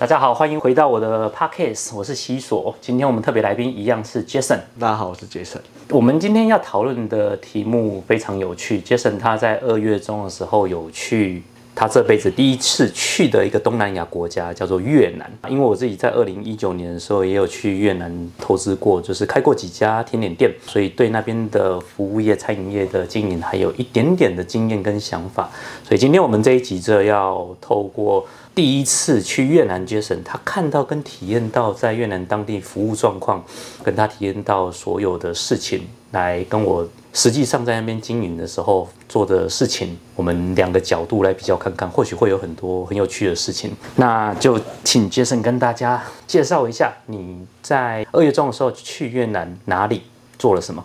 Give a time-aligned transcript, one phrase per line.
[0.00, 2.72] 大家好，欢迎回到我的 podcast，我是西索。
[2.80, 4.60] 今天我们特别来宾一样是 Jason。
[4.78, 5.58] 大家好，我是 Jason。
[5.90, 8.80] 我们今天要讨论的题目非常有趣。
[8.82, 11.42] Jason 他在二月中的时候有去
[11.74, 15.28] 他这辈子第一次去的一个东南亚国家，叫做越南。
[15.48, 25.50] 因为我自己在二零一九年的时候也有去越南投资过，就是开过几家甜点店，所以对那边的服务业、餐饮业的经营还有一点点的经验跟想法。
[25.82, 28.24] 所以今天我们这一集就要透过。
[28.58, 33.40] 第一次去越南杰森他看到跟体验到在越南当地服务状况，
[33.84, 43.70] 跟他体验到所有的事情，来跟我实际上在那边经营的时候做的事情，我们两个角度来比较看看，或许会有很多很有趣的事情。
[43.94, 50.02] 那就请杰森跟大家介绍一下，你在二月中的时候去越南哪里
[50.36, 50.84] 做了什么？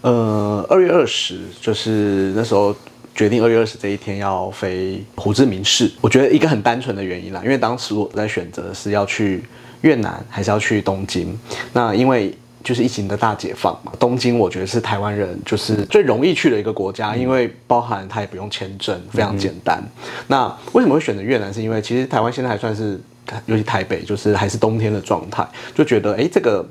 [0.00, 2.74] 呃，二月二十就是那时候。
[3.16, 9.42] 决定二月二十这一天要飞胡志明市，我觉得一个很单纯的原因啦，因为当时我在选择是要去
[9.80, 11.36] 越南还是要去东京。
[11.72, 19.82] 那因为就是疫情的大解放嘛，东京我觉得是台湾人就是最容易去的一个国家，因为包含它也不用签证，非常简单。
[20.26, 21.52] 那为什么会选择越南？
[21.52, 23.00] 是因为其实台湾现在还算是，
[23.46, 26.62] 尤其台北就是还是冬天的状态，就觉得哎这个。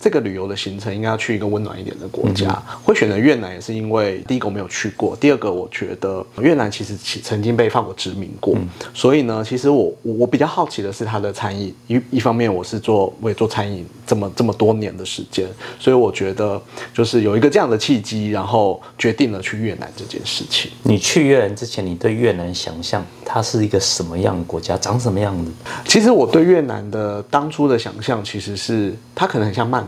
[0.00, 2.50] 这个旅游的行程应该要去一个温暖一点的国家，
[2.82, 8.56] 会选择越南也是因为第一个我没有去过，第二个我觉得越南其实曾经被法国殖民过，
[8.94, 15.46] 所以呢，其实我我比较好奇的是它的餐饮，一一方面我是做我也做餐饮这么这么多年的时间，
[15.78, 16.60] 所以我觉得
[16.94, 20.70] 就是有一个这样的契机，然后决定了去越南这件事情。
[20.82, 25.52] 你去越南之前，你对越南想象它是一个什么样的国家，长什么样子？
[25.84, 29.86] 其实我对越南的当初的想象其实是它可能很像曼。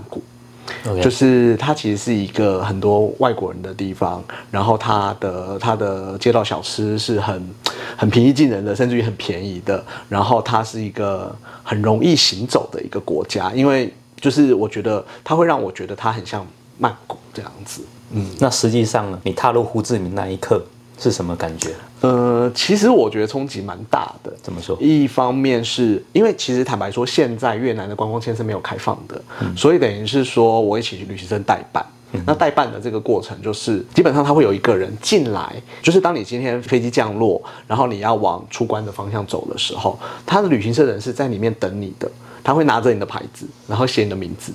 [1.02, 7.54] 就是它其实是一个很多外国人的地方，然后它的它的街道小吃是很
[7.96, 16.46] 很平易近人的，甚至于很便宜的，然后它是一个很容易行走的一个国家，因为就是我觉得它会让我觉得它很像
[16.78, 17.82] 曼谷这样子。
[18.12, 20.62] 嗯，那实际上呢，你踏入胡志明那一刻。
[20.98, 21.70] 是什么感觉？
[22.02, 24.32] 呃，其实我觉得冲击蛮大的。
[24.42, 24.76] 怎么说？
[24.80, 29.22] 一方面是因为其实坦白说，现在越南的观光签是没有开放的，
[29.56, 31.84] 所以等于是说我一起去旅行社代办。
[32.26, 42.10] 那代办的这个过程就是，基本上他会有一个人进来，就是当你今天飞机降落，然后你要往出关的方向走的时候，他的旅行社人是在里面等你的，
[42.44, 44.52] 他会拿着你的牌子，然后写你的名字，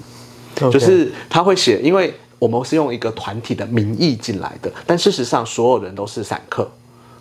[0.69, 2.13] 就是他会写，因为。
[2.39, 6.69] 我们是用一个团体的名义进来的，但事实上所有人都是散客，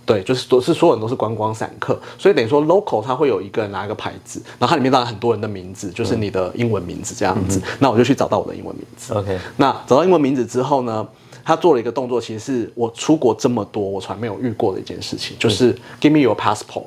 [0.06, 7.61] 对，就是都是所有人都是观光散客，所以等于说 local 他会有一个人拿一个牌子，然后它里面当然很多人的名字，就是你的英文名字这样子。
[7.81, 9.12] 那我就去找到我的英文名字。
[9.12, 11.05] OK，那找到英文名字之后呢，
[11.44, 16.84] 他做了一个动作，其实是我出国这么多我从来没有遇过的一件事情，就是 Give me your passport。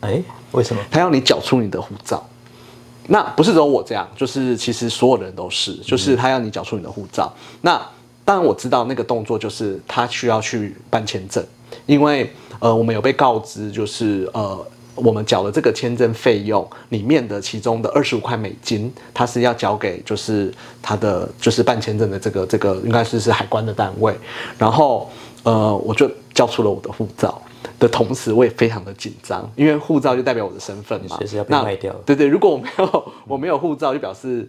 [0.00, 0.20] 哎，
[0.50, 0.82] 为什么？
[0.90, 2.26] 他要你缴出你的护照。
[3.06, 7.32] 那不是只有我这样，就是其实所有人都是，就是他要你缴出你的护照。
[7.62, 7.80] 那
[8.24, 11.42] 当然我知道那个动作就是他需要去办签证，
[11.86, 20.52] 因为呃我们有被告知，就是呃我们缴了这个签证费用里面的其中的二十五块美金，它是要交给就是
[20.82, 24.14] 他的就是办签证的这个这个应该是是海关的单位，
[24.58, 25.10] 然后
[25.42, 27.40] 呃我就交出了我的护照。
[27.78, 31.16] 的同时，我也非常的紧张，因为护照就代表我的身份嘛。
[31.18, 31.92] 随时要被卖掉。
[32.04, 34.48] 对对，如果我没有 我没有护照，就表示。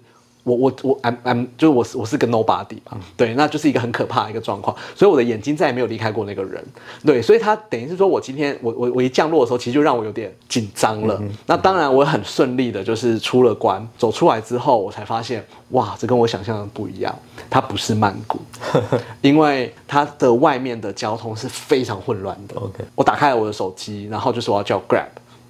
[0.50, 6.66] 我我我，I'm I'm，就是我是我是个 nobody 嘛，对，那就是一个很可怕的一个状况，所以我的眼睛再也没有离开过那个人，
[7.06, 11.22] 对，所以他等于是说我今天我我我一降落的时候，其实就让我有点紧张了。
[11.46, 17.14] 那当然我很顺利的，就是出了关，走出来之后，我才发现，哇，这跟我想象的不一样，
[17.50, 18.40] 它不是曼谷，
[19.22, 22.56] 因为它的外面的交通是非常混乱的。
[22.59, 25.06] OK，我打开了我的手机，然后就是我要叫 Grab，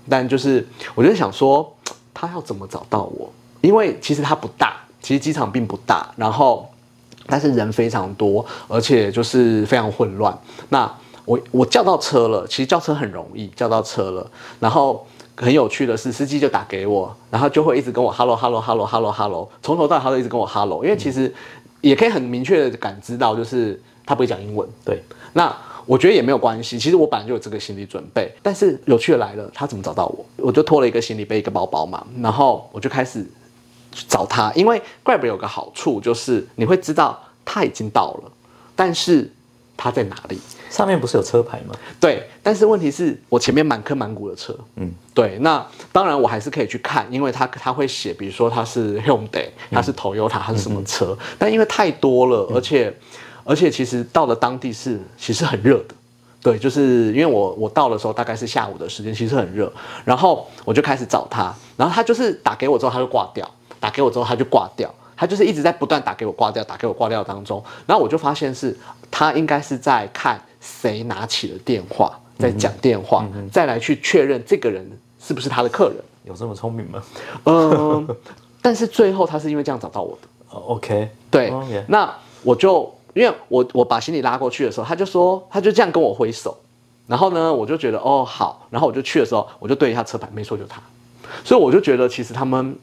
[0.09, 1.74] 但就是我就想说，
[2.14, 3.32] 他要怎么找到我？
[3.62, 6.68] 因为其实它不大，其实机场并不大，然后
[7.26, 10.38] 但是人非常多，而且就是非常混乱。
[10.70, 10.92] 那
[11.26, 14.30] 我我叫到车了，其实叫车很容易，叫到车了。
[14.59, 15.06] 然后
[15.36, 20.84] 很有趣的是，司机就打给我，然后就会一直跟我 hello hello hello hello hello，从头到尾他都一直跟我 hello。
[20.84, 21.34] 因为其实
[21.82, 24.68] 也可以很明确的感知到，就是他不会讲英文。
[24.84, 25.02] 对，
[25.34, 26.78] 那我觉得也没有关系。
[26.79, 30.26] 其实我本来就有这个心理准备，但是有趣的来了，他怎么找到我？
[30.38, 33.26] 我就拖了一个行李背，一个包包嘛，然后我就开始。
[34.08, 38.32] 找他，因为 Grab 有个好处就是你会知道他已经到了，
[38.76, 39.32] 但是
[39.76, 40.40] 他在哪里？
[40.70, 41.74] 上面不是有车牌吗？
[42.00, 51.18] 对，但是问题是我前面满坑满谷的车，嗯，对，那当然我还是可以去看，因为他他会写，比如说他是 Hyundai，他是 Toyota，他是什么车？
[51.40, 52.96] 但因为太多了，而且
[53.44, 55.96] 而且其实到了当地是其实很热的。
[56.42, 59.74] 对，就是因为我我到的时候大概是下午的时间，其实很热，
[60.06, 68.78] 然后我就开始找他，然后他就是打给我之后他就挂掉，打给我之后他就挂掉，他就是一直在不断打给我挂掉，打给我挂掉当中，然后我就发现是
[69.09, 74.90] 他应该是在看谁拿起了电话，在讲电话，再来去确认这个人
[75.20, 75.97] 是不是他的客人。
[76.26, 77.03] 有这么聪明吗？
[77.46, 78.08] 嗯，
[78.61, 80.28] 但是最后他是因为这样找到我的。
[80.52, 81.53] 哦 OK，对
[81.87, 82.11] 那
[82.43, 86.58] 我就因为我我把行李拉过去的时候，他就说他就这样跟我挥手，
[87.05, 90.82] 然后呢，我就觉得哦好，然后我就去的时候，我就对一下车牌，没错，就他，
[91.43, 92.75] 所以我就觉得其实他们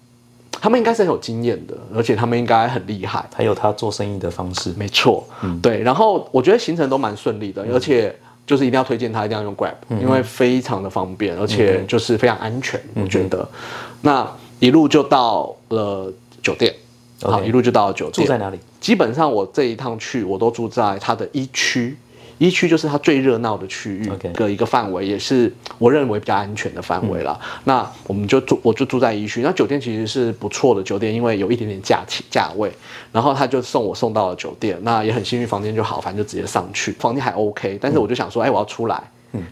[0.61, 4.73] 他们应该是很有经验的，而且他们应该很厉害，还有他做生意的方式。
[4.77, 8.15] 没错，嗯对，然后我觉得行程都蛮顺利的，而且。
[8.47, 13.45] 就是一定要推荐他，一定要用 Grab，、因为非常的方便，而且就是非常安全，我觉得。
[14.03, 14.25] 那
[14.61, 16.73] 一路就到了酒店，
[17.23, 18.25] 好，一路就到了酒店。
[18.25, 18.61] 住在哪里？
[18.81, 21.97] 基本上我这一趟去，我都住在它的一区。
[22.39, 27.39] 一区就是它最热闹的区域的一个范围，也是我认为比较安全的范围啦。
[27.65, 29.43] 那我们就住，我就住在一区。
[29.43, 32.71] 那酒店其实是不错的酒店，因为有一点点价钱价位。
[33.13, 37.79] 然后他就送我送到了酒店，那也很幸运，房间就好，反正就直接上去，房间还 OK。
[37.81, 39.03] 但是我就想说，哎，我要出来，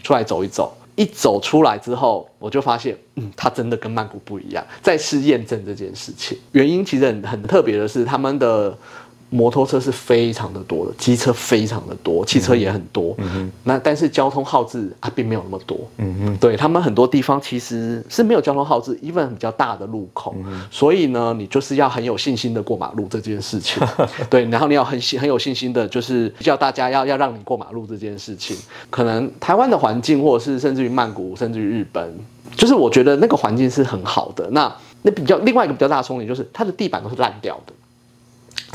[0.03, 0.75] 出来走一走。
[0.97, 4.65] 一走出来之后，我就发现，嗯，它真的跟曼谷不一样。
[4.81, 8.73] 再次验证这件事情，原因其实很很特别的是，他们的
[9.35, 13.13] 摩托车是非常的多的，机车非常的多，汽车也很多。
[13.17, 15.77] 嗯那但是交通号志啊，并没有那么多。
[15.97, 20.33] 嗯嗯，对他们很多地方其实是没有交通号志，even 比较大的路口，
[20.71, 23.85] 所以呢，你就是要很有信心的过马路这件事情。
[24.29, 28.55] 对，然后你要很信很有信心的，就是叫大家要要让你过马路这件事情。
[28.89, 32.13] 可能台湾的环境，或者是甚至于曼谷，甚至于日本，
[32.55, 34.49] 就是我觉得那个环境是很好的。
[34.51, 37.73] 那那比较另外一个比较大的冲击就是它的地板都是烂掉的。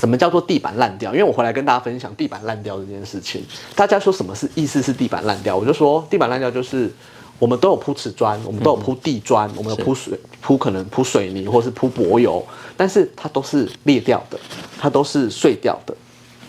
[0.01, 1.13] 什么叫做地板烂掉？
[1.13, 3.45] 因为我回来跟大家分享地板烂掉这件事情，
[3.77, 5.55] 大家说什么是意思是地板烂掉？
[5.57, 6.91] 我就说地板烂掉就是
[7.39, 12.43] 我们都有铺瓷砖，我们都有铺地砖，我们有铺水铺可能铺水泥或是铺柏油，
[12.77, 14.39] 但是它都是裂掉的，
[14.79, 15.95] 它都是碎掉的。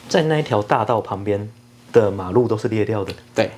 [0.08, 1.50] 在那一条大道旁边
[1.92, 3.14] 的马路都是裂掉的。
[3.36, 3.50] 对，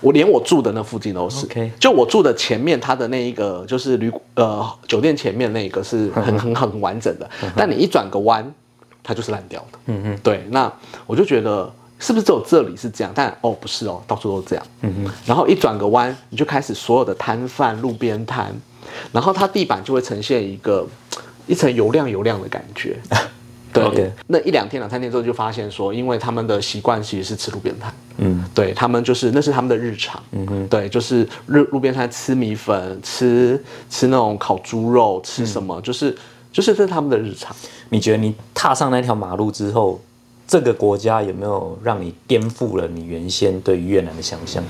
[0.00, 1.46] 我连我住的那附近都是。
[1.78, 8.52] 就我住的前面，它的那一个就是旅呃酒店前面那个是很很很完整的，但你一转个弯，
[9.02, 9.78] 它就是烂掉的。
[9.86, 10.72] 嗯嗯，对，那
[11.06, 11.72] 我就觉得。
[12.04, 13.12] 是不是只有这里是这样？
[13.14, 14.66] 但哦，不是哦，到处都这样。
[14.80, 15.10] 嗯嗯。
[15.24, 18.52] 然后一转个弯，你就开始所有的摊贩、路边摊，
[19.12, 20.84] 然后它地板就会呈现一个
[21.46, 22.96] 一层油亮油亮的感觉。
[23.72, 36.14] 对那一两天、两三天之后就发现说，因为他们的习惯其实是吃路边摊，嗯，对他们就是那是他们的日常，嗯哼，对，就是路路边摊吃米粉，吃吃那种烤猪肉，吃什么，就是
[36.52, 37.54] 就是这是他们的日常。
[37.88, 40.00] 你觉得你踏上那条马路之后，
[40.46, 44.62] 这个国家有没有让你颠覆了你原先对于越南的想象？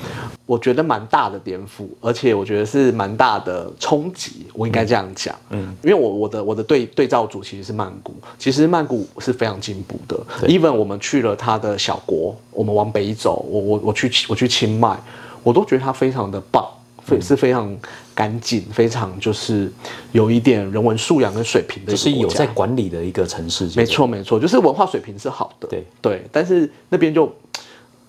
[0.47, 5.35] 我觉得蛮大的颠覆，而且我觉得是蛮大的冲击，我应该这样讲。
[5.51, 10.21] 嗯，因为我我的我的对对照组其实是曼谷，其实曼谷是非常进步的。
[10.47, 14.97] even 我们去了它的小国，我们往北走，我我我去我去清迈，
[15.43, 16.65] 我都觉得它非常的棒，
[17.03, 17.75] 非是非常
[18.15, 19.73] 干净，非常就是
[20.13, 23.85] 有一点人文素养跟水平的就是有在管理的一个城市，没。
[23.85, 27.33] 错没错，就是文化水平是好的，对对，但是那边就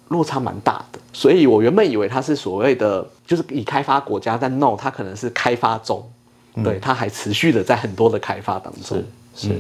[0.09, 6.07] 落差蛮大的，所以我原本以为它是所谓的就是以开发国家，但 no，它可能是开发中，
[6.63, 8.97] 对，它还持续的在很多的开发当中。
[8.97, 9.53] 嗯是是。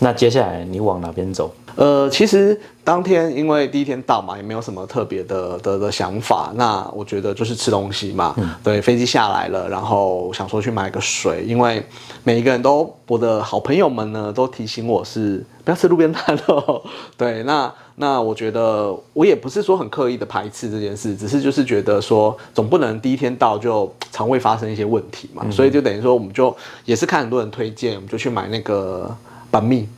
[0.00, 1.54] 那接下来你往哪边走？
[1.76, 6.52] 呃，其实当天因为第一天到嘛，也没有什么特别的的的想法。
[6.54, 11.84] 那我觉得就是吃东西嘛，对，飞机下来了，然后想说去买个水，因为
[12.22, 16.80] 每一个人都我的好朋友们呢都提醒我是不要吃路边摊哦。
[17.18, 29.12] 对，那那我觉得我也不是说很刻意的排斥这件事，只是就是觉得说总不能第一天到就肠胃发生一些问题嘛，所以就等于说我们就也是看很多人推荐，我们就去买那个
[29.50, 29.88] 板蜜。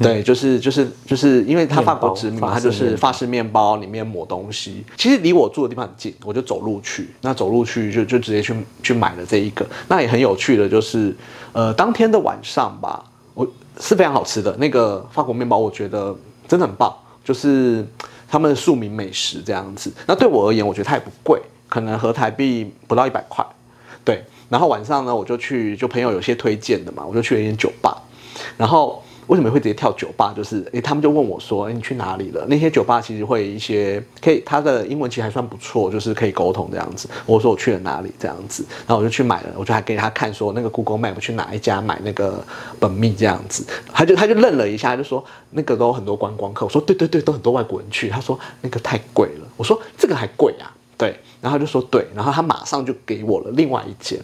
[0.00, 4.84] 对，就是就是就是因为他法国殖民嘛，它就是法式面包里面抹东西。
[4.96, 7.08] 其实离我住的地方很近，我就走路去。
[7.20, 9.66] 那走路去就就直接去去买了这一个。
[9.88, 11.14] 那也很有趣的，就是
[11.52, 13.46] 呃当天的晚上吧，我
[13.80, 17.86] 是非常好吃的那个法国面包，我觉得真的很棒，就是
[18.28, 19.92] 他们的庶民美食这样子。
[20.06, 23.44] 那对我而言，我觉得它也不贵，可能合台币不到一百块。
[24.04, 28.00] 对，然后晚上呢，我就去，就朋友有些推荐的嘛，我就去了一间酒吧，
[28.56, 29.02] 然后。
[29.26, 30.32] 为什么会直接跳酒吧？
[30.36, 37.08] 就是诶，他们就问我说：“诶，你去哪里了？”那些酒吧其实会一些可以，他的英文其实还算不错，就是可以沟通这样子。
[37.26, 42.44] 我说我去了哪里这样子，然后我就去买了，我就还给他看说那个 Google Map 去哪一家买那个
[42.78, 43.64] 本蜜这样子。
[43.92, 46.66] 他就他就愣了一下，就说那个都很多观光客。
[46.66, 48.08] 我说对对对，都很多外国人去。
[48.08, 49.46] 他说那个太贵了。
[49.56, 50.70] 我说这个还贵啊。
[50.96, 51.08] 对，
[51.40, 54.16] 然后他就说对，然后他马上就给我了另外一间，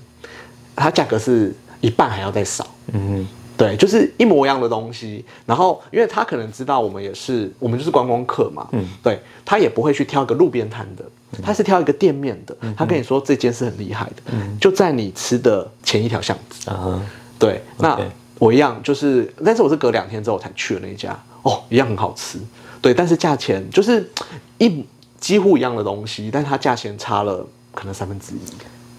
[0.76, 2.64] 它价格是一半还要再少。
[2.92, 3.26] 嗯
[3.61, 5.23] 对，就是一模一样的东西。
[5.45, 11.05] 然后，因为他可能知道我们也是，我们就是观光客嘛，嗯，对他也不会去挑一个路边摊的，
[11.43, 12.57] 他是挑一个店面的。
[12.75, 16.71] 他跟你说这间是很厉害的，就在你吃的前一条巷子。
[16.71, 17.02] 啊哈，
[17.38, 18.00] 对，那
[18.38, 22.38] 我一样就是，但是我是隔两天之后才去的那一家，哦，一样很好吃。
[22.81, 24.11] 对，但是价钱就是
[24.57, 24.83] 一
[25.21, 28.38] 几乎一样的东西，但是它价钱差了可能三分之一。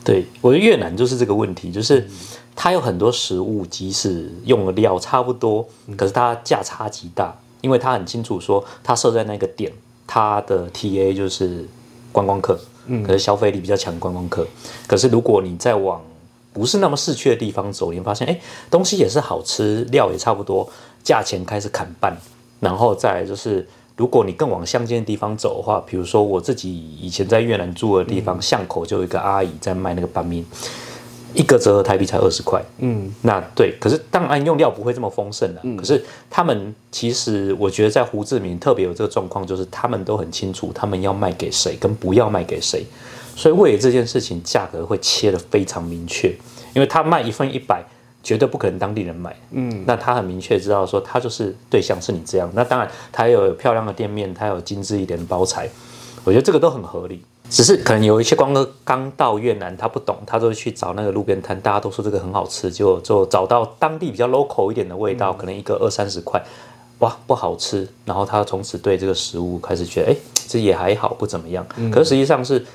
[0.03, 2.07] 对，我觉得越南就是这个问题，就是
[2.55, 5.67] 它有很多食物，即使用的料差不多，
[5.97, 9.71] 可是它价差极大，因为它很清楚说，它设在那个点，
[10.05, 11.67] 它的 TA 就是
[12.11, 12.59] 观光客，
[13.05, 14.45] 可是消费力比较强的观光客。
[14.87, 16.01] 可是如果你再往
[16.53, 18.39] 不是那么市区的地方走，你会发现，哎，
[18.69, 20.69] 东西也是好吃，料也差不多，
[21.03, 22.15] 价钱开始砍半，
[22.59, 23.67] 然后再来就是。
[23.97, 30.43] 如果你更往乡间的地方走的话，比如说我自己以前在越南住的地方，巷口就有一个阿姨在卖那个板面，
[31.33, 32.61] 一个折合台币才二十块。
[32.79, 42.85] 嗯，那对，可是当然用料不会这么丰盛的、可是他们其实我觉得在胡志明特别有这个状况，就是他们都很清楚他们要卖给谁跟不要卖给谁，
[43.35, 46.29] 所以为了这件事情价格会切得非常明确，
[46.73, 47.83] 因为他卖一份一百。
[48.23, 55.67] 绝对不可能当地人买，嗯，那他很明确知道说他就是对象是你这样，那当然他也有漂亮的店面，他有精致一点的包材，
[56.23, 57.23] 我觉得这个都很合理。
[57.51, 66.41] 只是可能有一些光哥刚到越南，他不懂，他就会去找那个路边摊，大家都说这个很好吃，就就找到当地比较 local 一点的味道，可能一个二三十块，
[66.99, 70.15] 哇，不好吃，然后他从此对这个食物开始觉得，哎，
[70.47, 71.65] 这也还好，不怎么样。
[71.91, 72.65] 可是实际上是，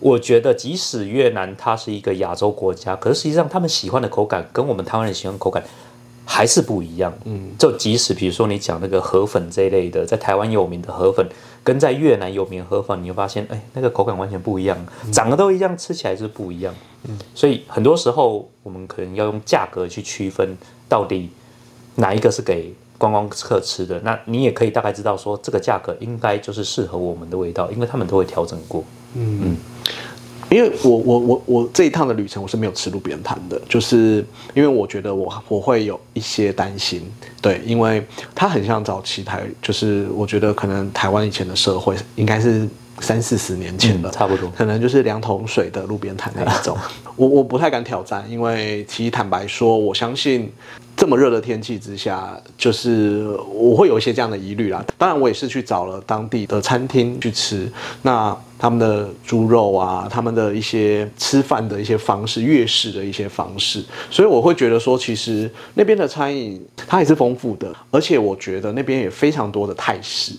[0.00, 5.62] 我觉得即使越南它是一个亚洲国家，可是实际上他们喜欢的口感跟我们台湾人喜欢的口感
[6.24, 7.12] 还是不一样。
[7.26, 11.28] 嗯，就即使比如说你讲那个河粉这一类的，在台湾有名的河粉，
[11.64, 14.76] 跟在越南有名的河粉，你会发现，哎，那个口感完全不一样，
[15.12, 16.74] 长得都一样，吃起来是不一样。
[17.04, 20.56] 嗯，所以很多时候我们可能要用价格去区分，
[20.88, 21.30] 到底
[21.96, 28.84] 哪一个是给观光客吃的，那你也可以大概知道说，这个价格应该就是适合我们的味道，因为他们都会调整过。
[30.52, 37.00] 因为我我我我这一趟的旅程我是没有吃路边摊的，就是因为我觉得我我会有一些担心，
[37.40, 42.68] 对，因为它很像早期台，就是我觉得可能台湾以前的社会应该是
[43.02, 46.78] 三四十年前了，嗯差不多可能就是两桶水的路边摊那一种，
[47.16, 50.50] 我我不太敢挑战，因为其实坦白说，我相信
[50.96, 54.84] 这么热的天气之下，就是我会有一些这样的疑虑啦。
[54.96, 57.70] 当然，我也是去找了当地的餐厅去吃，
[58.02, 70.32] 那他们的猪肉啊，他们的一些吃饭的一些方式，粤式的一些方式，所以我会觉得说，其实那边的餐饮它也是丰富的，而且我觉得那边也非常多的泰式。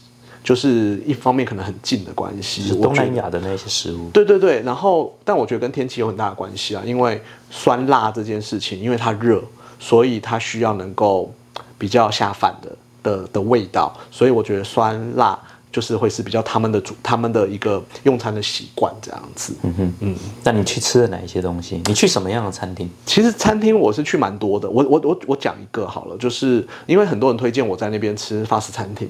[0.44, 9.42] 就是一方面可能很近的关系，是东南亚的那些食物，对对对，然后但我觉得跟天气有很大的关系啊，因为酸辣这件事情，因为它热，
[9.80, 11.34] 所以它需要能够
[11.78, 12.70] 比较下饭的
[13.02, 15.40] 的的味道，所以我觉得酸辣
[15.72, 19.56] 就是会是比较他们的主他们的一个用餐的习惯这样子。
[19.64, 20.16] 嗯哼嗯。
[20.44, 21.82] 那你去吃了哪一些东西？
[21.86, 22.90] 你去什么样的餐厅？
[23.06, 29.10] 其实餐厅我是去蛮多的，我我我我讲一个好了，就是因为很多人推荐我在那边吃法式餐厅。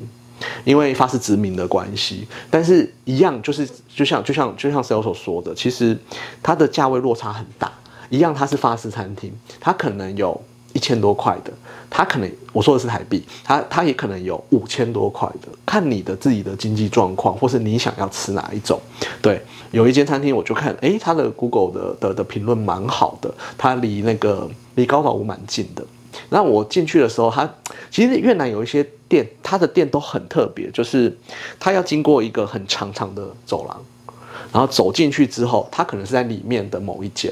[0.64, 5.98] 因为法式殖民的关系，但是一样就是就像就像就像 sales 所说的，其实
[6.42, 7.72] 它的价位落差很大。
[8.10, 10.40] 一样它是法式餐厅，它可能有
[10.74, 11.52] 一千多块的，
[11.90, 18.80] 它可能我说的是台币，它它也可能有五千多块的，看你的自己的经济状况，或是你想要吃哪一种。
[19.20, 25.84] 对，有一间餐厅我就看，诶，它的 Google 的的的评论蛮好的，它离那个离高岛屋蛮近的。
[26.30, 27.52] 那我进去的时候，它
[27.90, 31.16] 其实越南有一些店，它的店都很特别，就是
[31.60, 33.80] 它要经过一个很长长的走廊，
[34.52, 37.32] 然后走进去之后，它可能是在里面的某一间，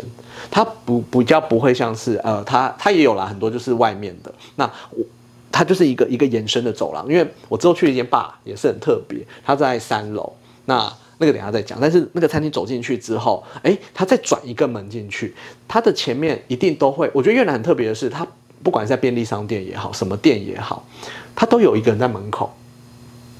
[0.51, 4.31] 它不比较不会像是呃，它它也有啦，很多就是外面的。
[4.57, 5.03] 那我
[5.51, 10.31] 它就是一个一个延伸的走廊，因为我之后去了一间吧也是很特别，它在三楼，
[10.65, 10.93] 那。
[11.17, 15.31] 那个等下再讲，但是那个餐厅走进去之后，哎，它再转一个门进去，
[15.67, 17.07] 它的前面一定都会。
[17.13, 18.25] 我觉得越南很特别的是，它
[18.63, 20.83] 不管是在便利商店也好，什么店也好，
[21.35, 22.53] 它都有一个人在门口，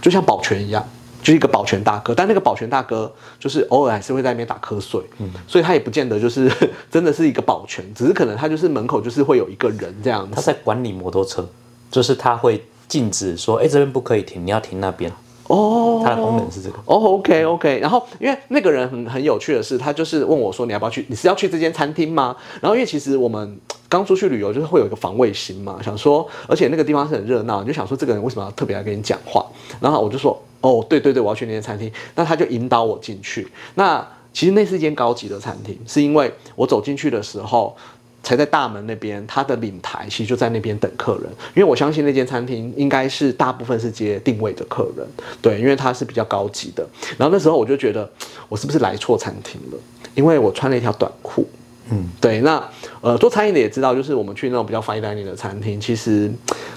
[0.01, 0.83] 就像保全一样，
[1.21, 2.15] 就是一个保全大哥。
[2.15, 5.01] 但那个保全大哥就是偶尔还是会在那边打瞌睡，
[5.47, 6.51] 所以他也不见得就是
[6.89, 10.35] 真的是一个保全，只是可能他就是门口就是会有一个人这样子。
[10.35, 11.47] 他在管理摩托车，
[11.89, 15.11] 就是他会禁止说，哎，这边不可以停，你要停那边。
[15.51, 16.77] 哦，它的功能是这个。
[16.85, 17.79] 哦，OK OK。
[17.79, 21.05] 然后因为那个人很很有趣的是，他就是问我说：“你要不要去？
[21.09, 29.45] 你是要去这间餐厅吗？”然后因为其实我们刚出去旅游，就是会有一个防卫心嘛，想说，而且那个地方是很热闹，你就想说这个人为什么要特别来跟你讲话？
[29.81, 33.45] 然后我就说：“哦，对对对，我要去那间餐厅。”那他就引导我进去。
[33.75, 37.75] 那其实那是一间高级的餐厅，是因为我走进去的时候。
[38.23, 41.25] 才在大门那边，他的领台其实就在那边等客人，
[41.55, 45.05] 因为我相信那间餐厅应该是大部分是接定位的客人，
[45.41, 46.87] 对，因为它是比较高级的。
[47.17, 48.09] 然后那时候我就觉得，
[48.47, 49.77] 我是不是来错餐厅了？
[50.13, 51.47] 因为我穿了一条短裤，
[51.89, 52.41] 嗯，对。
[52.41, 52.63] 那
[53.01, 56.31] 呃，做餐饮的也知道，就是我们去那种比较 fine dining 的餐厅，其实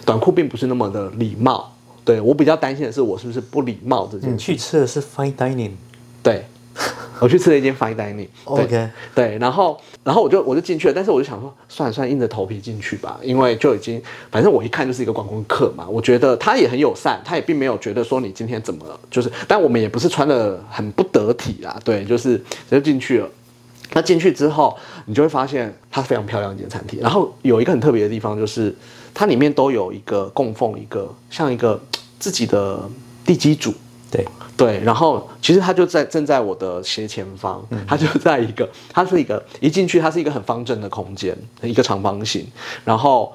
[0.06, 1.70] 短裤并不是那么的礼貌。
[2.04, 5.72] 对我比较担心的是，我是不是不礼貌这件去吃的是 fine dining，
[6.22, 6.46] 对。
[7.20, 8.28] 我去吃了一间 fine dining。
[8.44, 15.86] OK，对，然后，然后我就我就进去了，但是我就想说，算了算了，硬着头皮进去吧，因为就已经，反正我一看就是一个观光客嘛。
[15.88, 23.28] 我觉得他也很友善，他也并没有觉得说你今天怎么，就是，但我们也不是穿的很不得体啦，对，就是就进去了。
[23.92, 26.98] 那进去之后，你就会发现它非常漂亮一间餐厅。
[27.00, 28.74] 然后有一个很特别的地方，就是
[29.12, 31.80] 它里面都有一个供奉一个像一个
[32.18, 32.80] 自己的
[33.24, 33.72] 地基主。
[34.14, 34.24] 对
[34.56, 42.46] 对，然后其实他就在正在我的斜前方，他就在一个，它是一个一进去，它是一个很方正的空间，一个长方形，
[42.84, 43.32] 然后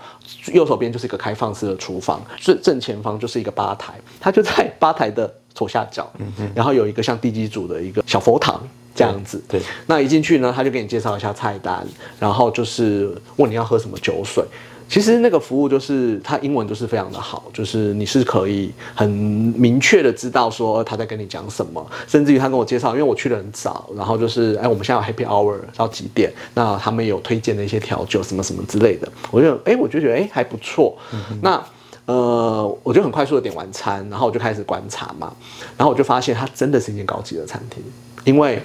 [0.54, 6.10] 右手边就是一个开放式的厨房，正正前方就是一个吧台，它就在吧台的左下角，
[6.56, 9.44] 然后有一个像地基组的一个小佛堂这样子。
[9.50, 11.86] 对，那一进去呢，他就给你介绍一下菜单，
[12.18, 14.42] 然后就是问你要喝什么酒水。
[14.90, 30.98] 其实那个服务就是他英文就是非常的好，就是你是可以很明确的知道说他在跟你讲什么，甚至于他跟我介绍，因为我去的很早，然后就是哎我们现在有 Happy Hour 到几点，那他们有推荐的一些调酒什么什么之类的，我就哎我就觉得哎还不错，
[31.44, 31.64] 那
[32.06, 35.32] 呃我就很快速的点完餐，然后我就开始观察嘛，
[35.78, 37.84] 然后我就发现它真的是一间高级的餐厅，
[38.26, 38.60] 因为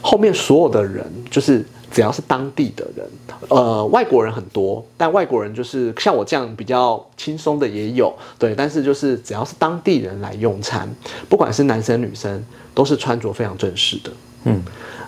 [0.00, 1.64] 后面所有的人就是。
[1.88, 3.06] 只要是当地的人，
[3.48, 8.54] 呃，外国人很多，但外国人就是像我这样比较轻松的也有，对。
[8.54, 10.86] 但是就是只要是当地人来用餐，
[11.26, 14.10] 不管是男生女生，都是穿着非常正式的。
[14.44, 14.62] 嗯，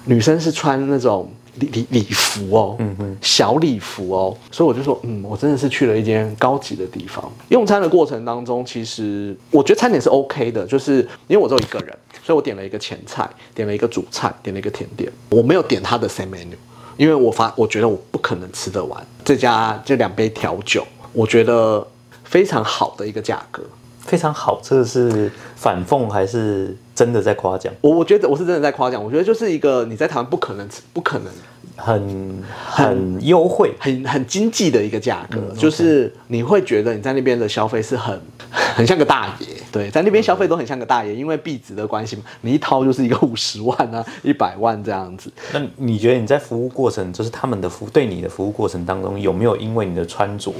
[0.07, 4.35] 女生是穿那种礼礼礼服哦，嗯嗯，小礼服哦。
[4.50, 7.30] 所以我就说，嗯，我真的是去了一间高级的地方。
[7.49, 11.95] 用餐的过程当中，其实我觉得餐点是 OK 的，就是因为我只有一个人，
[12.28, 16.52] 所以我点了一个前菜，点了一个主菜，点了一个甜点，我没有点他的 same menu。
[16.99, 21.88] 因为我发，我觉得我不可能吃得完这家这两杯调酒，我觉得
[22.25, 23.62] 非常好的一个价格，
[24.00, 24.60] 非常好。
[24.62, 27.73] 这个是反讽还是真的在夸奖？
[27.80, 29.02] 我我觉得我是真的在夸奖。
[29.02, 31.32] 我觉得就是一个你在台湾不可能吃，不可能。
[31.78, 38.21] 很很优惠，很很经济的一个价格，就是你会觉得你在那边的消费是很
[38.75, 45.32] 很像个大爷，对，在那边消费都很像个大爷，因为币值的关系嘛，你一掏就是一个五十万啊， 一百万这样子。
[45.52, 50.52] 那你觉得你在服务过程，就是他们的服对你的服务过程当中，有没有因为你的穿着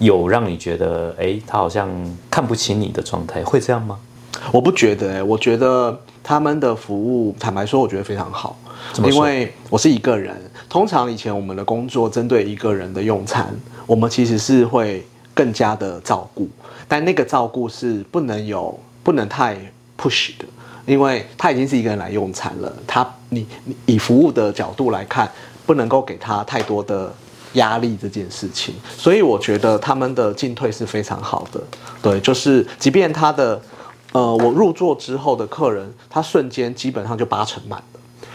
[0.00, 1.88] 有让你觉得，哎，他好像
[2.28, 3.96] 看不起你的状态，会这样吗？
[4.50, 8.58] 我不觉得，哎，我觉得他们的服务，坦白说，我觉得非常好。
[9.02, 10.36] 因为我是一个人，
[10.74, 13.54] 通常以前我们的工作针对一个人的用餐，
[13.86, 16.48] 我们其实是会更加的照顾，
[16.88, 19.56] 但那个照顾是不能有不能太
[19.96, 20.44] push 的，
[20.84, 25.30] 因为他已经是一个人来用餐了，他你你以服务的角度来看，
[25.64, 27.14] 不能够给他太多的
[27.52, 31.60] 压力这件事情，所以我觉得他们的进退是非常好的，
[32.02, 33.62] 对，就是即便他的
[34.10, 37.80] 呃我入座之后的客人，他瞬间基本上就八成满。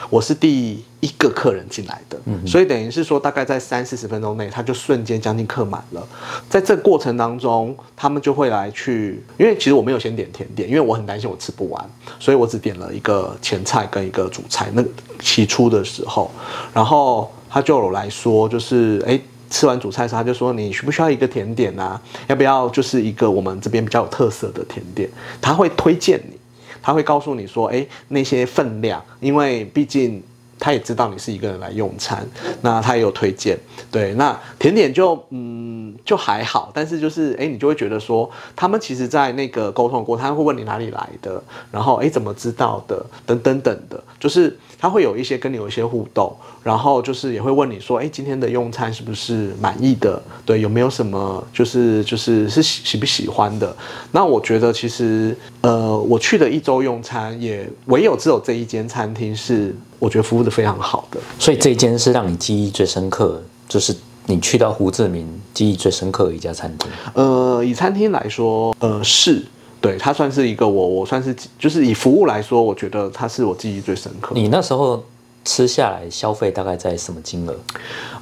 [0.10, 6.08] 我是第一个客人进来的，嗯所以等于是说，大概在三四十分钟内，他就瞬间将近客满了。
[6.50, 14.70] 在这过程当中，他们就会来去，因为其实我没有先点甜点，因为我很担心我吃不完，所以我只点了一个前菜跟一个主菜。
[14.74, 14.84] 那
[15.20, 16.32] 起初的时候，
[16.74, 22.02] 然后他就有来说，就是哎，吃完主菜时，他就说你需不需要一个甜点啊？
[22.28, 25.10] 要不要就是一个我们这边比较有特色的甜点？
[25.42, 26.39] 他会推荐你。
[26.82, 30.22] 他会告诉你说：“哎，那些分量，因为毕竟
[30.60, 32.28] 他也知道你是一个人来用餐，
[32.62, 33.58] 那他也有推荐。
[33.90, 50.22] 对，那甜点就嗯就还好，但是就是哎，你就会觉得说，他们其实在那个沟通过，他会问你哪里来的，然后哎怎么知道的，等等等的，就是他会有一些跟你有一些互动。”然后就是也会问你说，哎，今天的用餐是不是满意的？
[50.46, 53.76] 对，有没有什么就是就是是喜喜不喜欢的？
[54.12, 61.20] 那我觉得其实，呃，我去的一周用餐也唯有只有这一间餐厅是我觉得服务的非常好的。
[61.40, 66.92] 所以这一间是让你记忆最深刻，就是你去到胡志明记忆最深刻的一家餐厅。
[67.14, 69.42] 呃，以餐厅来说，呃，是
[69.82, 74.34] 对它算是一个我我算是就是以服务来说，我觉得它是我记忆最深刻。
[74.36, 75.04] 你那时候。
[75.46, 77.56] 吃下来消费大概在什么金额？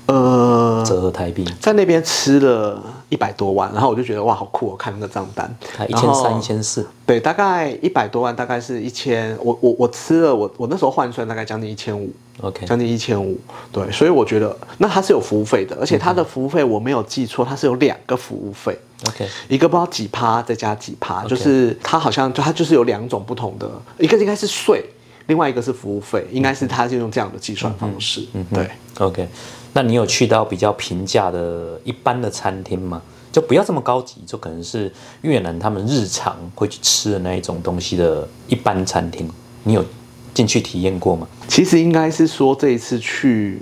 [0.05, 4.67] 呃，折合台币，在那边吃了一百多万，然后我就觉得哇，好酷！
[4.67, 5.53] 我看那个账单，
[5.89, 9.35] 一千三、一千四，对，大概一百多万，大概是一千。
[9.41, 12.09] 我我我吃了，我我那时候换算大概将近一千五
[12.41, 13.37] ，OK，将近一千五。
[13.71, 24.83] 对，所以我觉得那它是有服务费的，而且它的服务费我没有记错，它是有两个服务费，OK，一个不知道几趴再加几趴，就是它好像就它就是有两种不同的，一个应该是税，
[25.27, 29.27] 另外一个是服务费，应该是它就用这样的计算方式，嗯，对，OK。
[29.73, 33.01] 那你有去到比较平价的一般的餐厅吗？
[33.31, 39.29] 就不要这么高级，就可能是越南他们日常会去吃的那一种东西的一般餐厅，
[39.63, 39.85] 你有
[40.33, 41.27] 进去体验过吗？
[41.47, 43.61] 其实应该是说这一次去，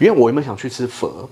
[0.00, 1.28] 因为我原本想去吃佛，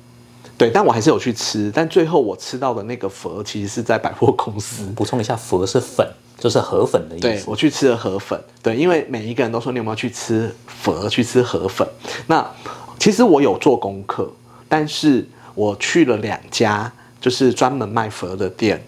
[0.61, 4.85] 对，但我还是有去吃，但最后我吃到的那个佛其实是在百货公司。
[4.95, 6.07] 补充一下，佛是粉，
[6.39, 7.27] 就是河粉的意思。
[7.27, 11.89] 对，我去吃了河粉，对，因为每一个人都说你有没有去吃佛，去吃河粉，
[12.27, 12.47] 那。
[12.99, 14.31] 其实我有做功课，
[14.69, 18.79] 但是我去了两家，就是专门卖佛的店，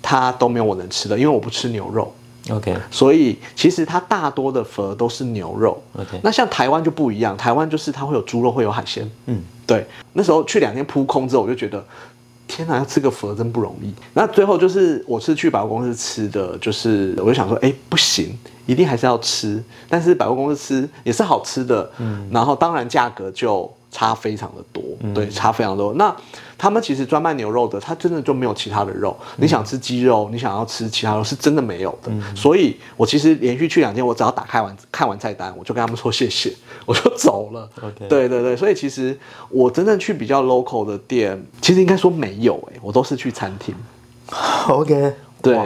[0.00, 2.14] 它都没有我能吃的，因为我不吃牛肉。
[2.50, 5.82] OK，所以其实它大多的佛都是牛肉。
[5.94, 9.10] OK，那像台湾就不一样，台湾就是它会有猪肉，会有海鲜。
[9.26, 9.86] 嗯，对。
[10.12, 11.84] 那时候去两天扑空之后，我就觉得，
[12.46, 13.92] 天哪，要吃个佛真不容易。
[14.14, 18.36] 那最后就是我是去百货公司吃的，就是我就想说，哎，不行。
[18.66, 24.82] 一定还是要吃，但是百货公司吃也是好吃的，嗯，然后当然价格就差非常的多，
[25.14, 25.94] 对，差非常多。
[25.94, 26.14] 那
[26.58, 29.16] 他们其实专卖牛肉的，他真的就没有其他的肉。
[29.36, 32.12] 你想吃鸡肉，你想要吃其他肉，是真的没有的。
[32.34, 36.54] 所以我其实连续去两天，我只要打开完看完菜单，我就跟他们说谢谢，
[36.84, 37.66] 我就走了。
[38.06, 43.74] 对对对，所以其实我真正去比较 local 的店，其实应该说没有哎，我都是去餐厅。
[44.68, 45.58] OK，对。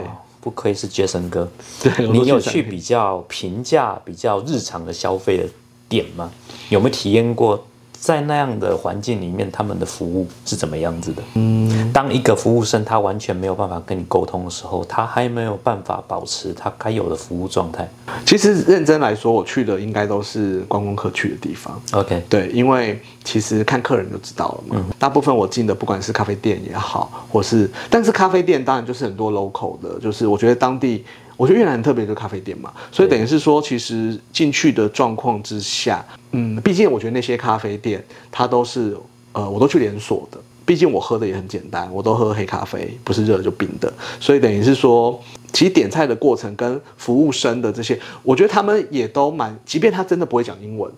[0.43, 1.47] 不愧是杰森哥，
[1.83, 5.45] 对你有去比较平价、比较日常的消费的
[5.87, 6.31] 点吗？
[6.71, 7.63] 有没有体验过？
[8.01, 11.23] 在那样的环境里面，他们的服务是怎么样子的？
[11.35, 17.87] 嗯，当一个服务生他完全没有办法跟你沟通的时候，他还没有办法保持他该有的服务状态。
[18.25, 21.79] 其实认真来说，我去的应该都是观光客去的地方。
[21.93, 24.85] OK，对，因为其实看客人就知道了嘛。
[24.99, 31.05] 大部分我进的，不管是咖啡店也好，或是，但是咖啡店当然就是很多 local 的，就是我觉得当地。
[31.41, 38.95] 我觉得越南特别的咖啡店嘛，所以等于是说，其实进去的状况之下，嗯，毕竟我觉得那些咖啡店它都是，
[39.33, 45.19] 呃，我都去连锁的，毕竟我喝的也很简单，我都喝黑咖啡，不是热就冰的，所以等于是说，
[45.51, 50.93] 其实点菜的过程跟服务生的这些，我觉得他们也都蛮，即便他真的不会讲英文，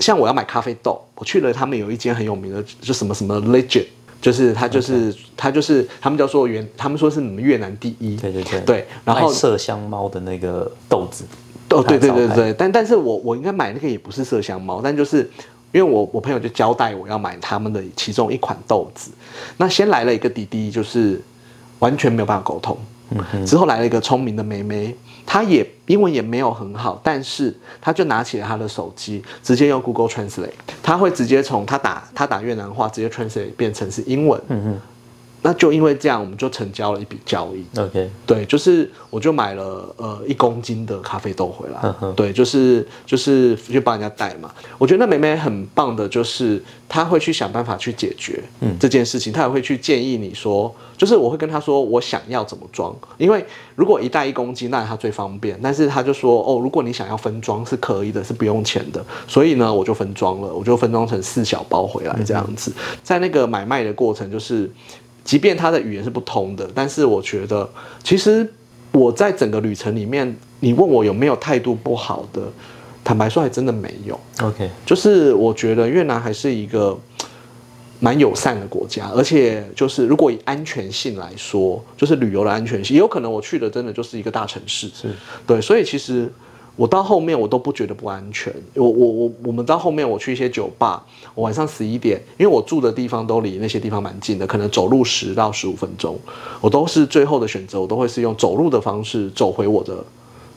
[0.00, 3.86] 像我要买咖啡豆，我去了他们有一间很有名的，就什么什么 Legend。
[4.26, 8.16] 就是他，就是他，就是他们叫做原，他们说是你们越南第一。
[8.16, 8.60] 对对对。
[8.62, 11.24] 对，然后麝香猫的那个豆子。
[11.70, 12.52] 哦，对对对对。
[12.52, 15.18] 但但是我我应该买那个也不是麝香猫，但就是
[15.70, 19.12] 因为我我朋友就交代我要买他们的其中一款豆子。
[19.58, 21.22] 那先来了一个弟弟，就是
[21.78, 22.76] 完全没有办法沟通。
[23.10, 23.46] 嗯。
[23.46, 24.96] 之后来了一个聪明的妹妹。
[25.26, 34.40] 他也英文也没有很好，但是他就拿起了他的手机，直接用 Google Translate，他会直接从他打他打越南话，直接 translate 变成是英文。
[35.46, 37.64] 那就因为这样，我们就成交了一笔交易。
[37.78, 41.94] OK，对，就是我就买了呃一公斤的咖啡豆回来。
[42.16, 44.52] 对，就是就是去帮人家带嘛。
[44.76, 48.42] 我觉得那美美很棒的，就是她会去想办法去解决
[48.80, 55.56] 这件事情，她也会去建议你说，就是我会跟她说我想要怎么装，因为如果一袋一公斤，那她最方便。
[55.62, 59.00] 但是她就说哦，如果你想要分装是可以的，是不用钱的。
[59.28, 62.72] 所以呢，我就分装了，我就分装成四小包回来这样子。
[63.04, 64.68] 在那个买卖的过程，就是。
[65.26, 67.68] 即便他的语言是不通的，但是我觉得，
[68.02, 68.48] 其实
[68.92, 72.40] 我在整个旅程里面，你问我有没有态度不好的，
[73.02, 74.18] 坦白说还真的没有。
[74.40, 76.96] OK，就是我觉得越南还是一个
[77.98, 85.08] 蛮友善的国家，而且就是如果以安全性来说，就是旅游的安全性，也有可能我去的真的就是一个大城市，是
[85.46, 86.32] 对，所以其实。
[86.76, 88.52] 我到后面我都不觉得不安全。
[88.74, 91.02] 我我我我们到后面我去一些酒吧，
[91.34, 96.18] 我晚上十一点，因为我住的地方都离那些地方蛮近的，可能走路十到十五分钟，
[96.60, 100.04] 我都是最后的选择，我都会是用走路的方式走回我的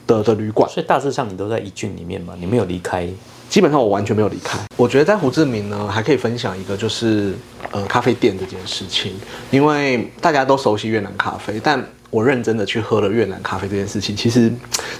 [0.05, 0.69] 的的旅馆。
[0.69, 3.07] 所以大致上你都在一郡里面嘛，你没有离开？
[3.49, 4.59] 基本上我完全没有离开。
[4.75, 7.33] 我觉得在胡志明呢，还可以分享一个就是
[7.71, 9.13] 呃咖啡店这件事情，
[9.51, 11.81] 因为大家都熟悉越南咖啡，但。
[12.09, 14.51] 我认真的去喝了越南咖啡这件事情，其实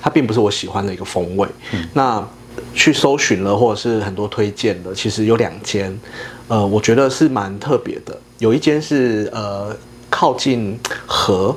[0.02, 1.48] 它并不是我喜欢的一个风味。
[1.94, 2.24] 那
[2.74, 5.98] 去搜寻了，或者是很多推荐的，其实有两间，
[6.48, 8.18] 呃，我觉得是蛮特别的。
[8.38, 9.76] 有一间是呃
[10.10, 11.56] 靠近河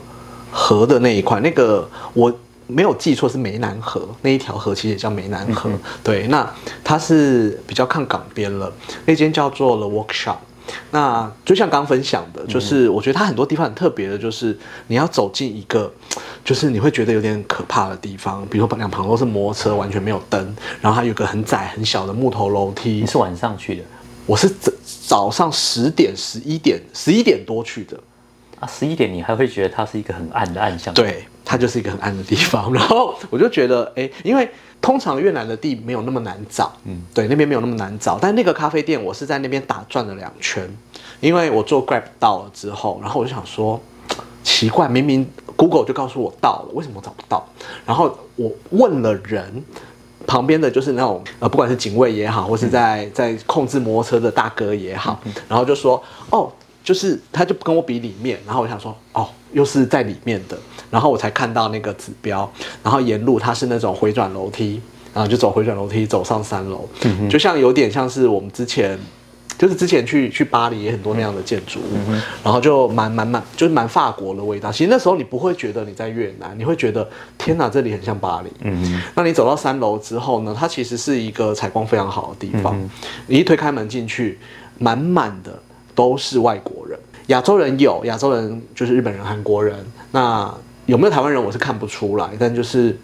[0.51, 2.33] 河的那一块，那个我
[2.67, 5.71] 没有记错是湄南河那一条河，其实也叫湄南河。
[6.05, 6.49] 对，那
[6.85, 8.73] 它是比较看港边了。
[9.05, 10.37] 那间叫做 The Workshop。
[10.91, 14.57] 那就像刚刚分享的，就是我觉得它很多地方很特别的，就是
[14.87, 15.93] 你要走进一个，
[16.45, 23.07] 就是你会觉得有点可怕的地方，比如说两旁都是摩托车，完全没有灯，然后它有个很窄很小的木头楼梯你。
[23.07, 23.83] 是晚上去的
[24.27, 24.73] 我是早
[25.07, 27.99] 早上十点、十一点、十一点多去的。
[28.61, 28.67] 啊？
[28.67, 32.71] 十一点你还会觉得它是一个很暗的暗巷？，对，它就是一个很暗的地方。
[32.75, 34.49] 然后我就觉得，哎，因为
[34.83, 38.19] 通常越南的地没有那么难找，嗯，对，那边没有那么难找。
[38.21, 40.69] 但那个咖啡店，我是在那边打转了两圈，
[41.21, 43.81] 因为我坐 Grab 到了之后，然后我就想说，
[44.43, 47.49] 奇怪，明明 Google 就告诉我到了，为什么我找不到？
[47.87, 49.65] 然后我问了人。
[50.25, 55.19] 旁边的就是那种呃，不管是警卫也好，或是在在控制摩托车的大哥也好，
[55.49, 56.51] 然后就说哦，
[56.83, 60.59] 就是他就跟我比里面，然后我想说哦，又是在里面的，
[60.91, 62.51] 然后我才看到那个指标，
[62.83, 64.81] 然后沿路它是那种回转楼梯，
[65.15, 66.89] 然后就走回转楼梯走上三楼，
[67.29, 68.99] 就像有点像是我们之前。
[69.59, 74.73] 就是之前去去巴黎也很多那样的建筑物，然后就蛮蛮蛮就是蛮法国的味道。
[74.73, 78.49] 其实那时候你不会觉得你在越南，你会觉得天哪，这里很像巴黎。
[78.63, 82.77] 嗯那你走到三楼之后呢，它其实是一个采光非常好的地方。
[83.29, 84.37] 你一推开门进去，
[84.79, 85.57] 满满的
[85.95, 89.77] 都是外国人，亚洲人有，亚洲人就是日本人、韩国人。
[90.11, 90.53] 那
[90.87, 92.99] 有没有台湾人，我是看不出来，但就是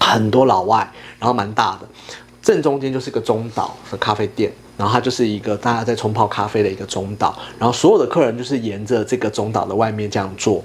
[0.00, 1.88] 很多老外，然后蛮大的。
[2.40, 10.62] 正中间就是个中岛的咖啡店，然后它就是一个大家在冲泡咖啡的一个中岛，然后所有的客人就是沿着这个中岛的外面这样做，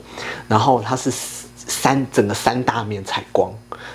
[0.48, 3.52] 然后它是三整个三大面采光，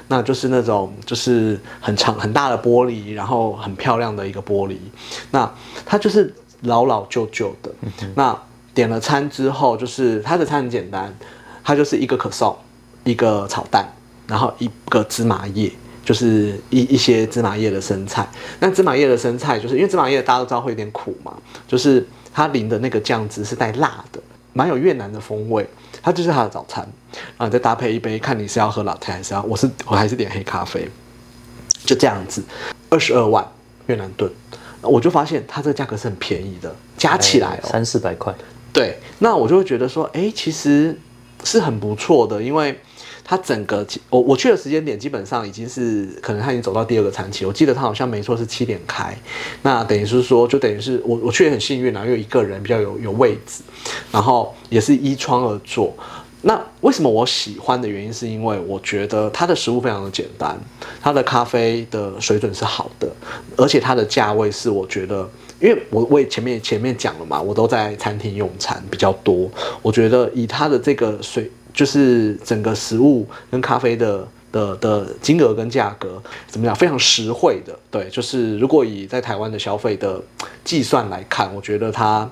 [0.08, 4.76] 那就是那种就是很长很大的玻璃，然后很漂亮的一个玻璃，
[5.30, 5.50] 那
[5.86, 7.72] 它就是老老旧旧的。
[8.14, 8.36] 那
[8.74, 11.14] 点了餐之后，就是它的餐很简单，
[11.64, 12.56] 它就是一个可颂，
[13.04, 13.88] 一个炒蛋，
[14.26, 15.72] 然后一个芝麻叶。
[16.04, 18.26] 就是一一些芝麻叶的生菜，
[18.60, 24.18] 那芝麻叶的生菜，就是因为芝麻叶大家都知道会有点苦嘛，就是它淋的那个酱汁是带辣的，
[24.54, 25.68] 蛮有越南的风味。
[26.00, 30.88] 它就是它的早餐，然后你再搭配一杯，看你是要喝老 a 还是要，我是我还是点黑咖啡，
[31.84, 32.42] 就这样子，
[32.88, 33.46] 二十二万
[33.88, 34.32] 越南盾，
[34.82, 38.34] 我就发现它这个价格是很便宜的，加起来哦，三四百块。
[38.72, 40.96] 对，那我就会觉得说，哎，其实
[41.42, 42.78] 是很不错的，因为
[43.24, 49.16] 它整个我我去的时间点基本上已经是可能它已经走到第二个餐期，我记得它好像没错是七点开，
[49.62, 53.62] 那等于是说就等于是我我去也很幸运啊，因为一个人比较有有位置，
[54.12, 55.92] 然后也是依窗而坐。
[56.42, 60.58] 那为什么我喜欢的原因，是因为我觉得它的食物非常的简单，
[61.00, 63.08] 它的咖啡的水准是好的，
[63.56, 65.28] 而且它的价位是我觉得，
[65.60, 69.50] 因为我我也前面前面讲了嘛，我都在餐厅用餐比较多，
[69.82, 74.26] 我觉得以它的这个水，就是整个食物跟咖啡的。
[74.50, 76.74] 的的金额跟价格怎么样？
[76.74, 80.18] 非常实惠的，对，就是如果以在台湾的消费的
[80.64, 82.26] 计算来看，我觉得它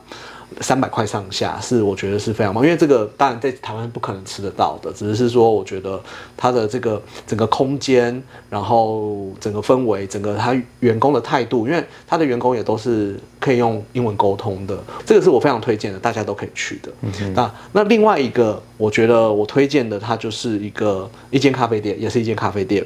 [0.61, 6.01] 三百块上下是我觉得是非常棒，因为这个当然在台湾不可能吃得到的，只是说我觉得
[6.37, 16.91] 它的这个整个空间，然后整个氛围，整个他员工的态度，因为他的员工也都是可以用英文沟通的，这个是我非常推荐的，大家都可以去的。
[17.35, 22.85] 那那另外一个，我觉得我推荐的，它就是一个一间咖啡店，也是一间咖啡店。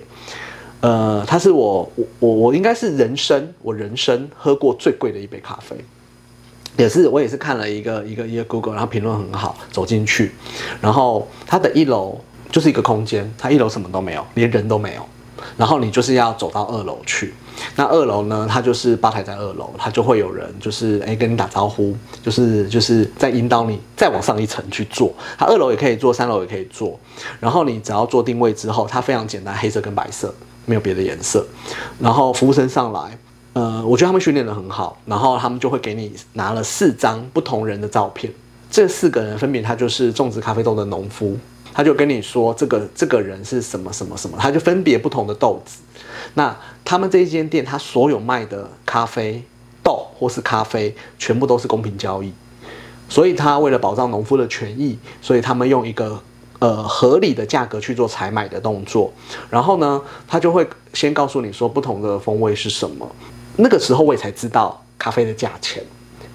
[0.80, 5.76] 呃，它是我我我我应该是人生我人生喝过最贵的一杯咖啡。
[6.80, 10.32] 也是我也是看了一个一个一个 Google，然后评论很好，走进去，
[10.80, 12.18] 然后它的一楼
[12.50, 15.06] 就是一个空间，它一楼什么都没有，连人都没有，
[15.58, 17.34] 然后你就是要走到二楼去，
[17.76, 26.98] 那二楼呢，它就是吧台在二楼，它就会有人就是哎跟你打招呼，就是就是在引导你再往上一层去坐，它二楼也可以坐，三楼也可以坐，
[27.38, 31.44] 然后你只要做定位之后，它非常简单，黑色跟白色，没有别的颜色，
[31.98, 33.18] 然后服务生上来。
[33.52, 38.32] 呃，我觉得他们训练的很好，然后他们就会给你拿了四张不同人的照片，
[38.70, 41.36] 这四个人分别他就是种植咖啡豆的农夫，
[41.74, 45.80] 他就跟你说这个这个人是什么什么什么，他就分别不同的豆子。
[46.34, 49.42] 那他们这一间店，他所有卖的咖啡
[49.82, 52.32] 豆或是咖啡，全部都是公平交易，
[53.08, 56.22] 所以他为了保障农夫的权益，所以他们用一个
[56.60, 59.12] 呃合理的价格去做采买的动作，
[59.50, 63.10] 然后呢，他就会先告诉你说不同的风味是什么。
[63.60, 65.82] 那个时候我也才知道咖啡的价钱，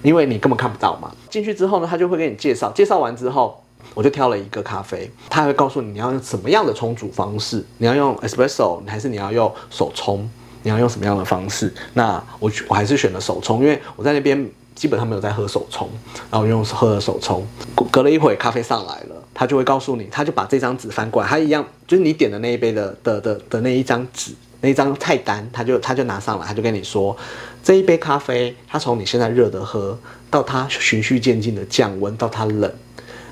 [0.02, 1.10] 因为你根本看不到嘛。
[1.28, 3.62] 进去之后呢，他就会给你介绍，介绍完之后，
[3.94, 10.28] 我就挑了一个咖啡，他会告诉你你要用什么样的冲煮方式，你要用 espresso 还是你要用手冲，
[10.62, 11.72] 你要用什么样的方式。
[11.94, 15.88] 那我我还是选了手冲，因为我在那边基本上没有在喝手冲，
[16.30, 17.46] 然后用喝了手冲。
[17.90, 27.16] 隔了一会咖啡上来了，他就会告诉你，他就把这张纸翻过来，他一样就是你点的那一杯的的的的那一张纸，那张菜单，他就他就拿上来，他就跟你说，
[27.62, 29.98] 这一杯咖啡，它从你现在热的喝
[30.30, 32.72] 到它循序渐进的降温，到它冷，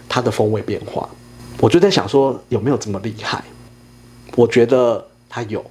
[0.08, 1.08] 它的风味变化，
[1.60, 3.42] 我就在想说有没有这么厉害？
[4.36, 5.64] 我觉得它有，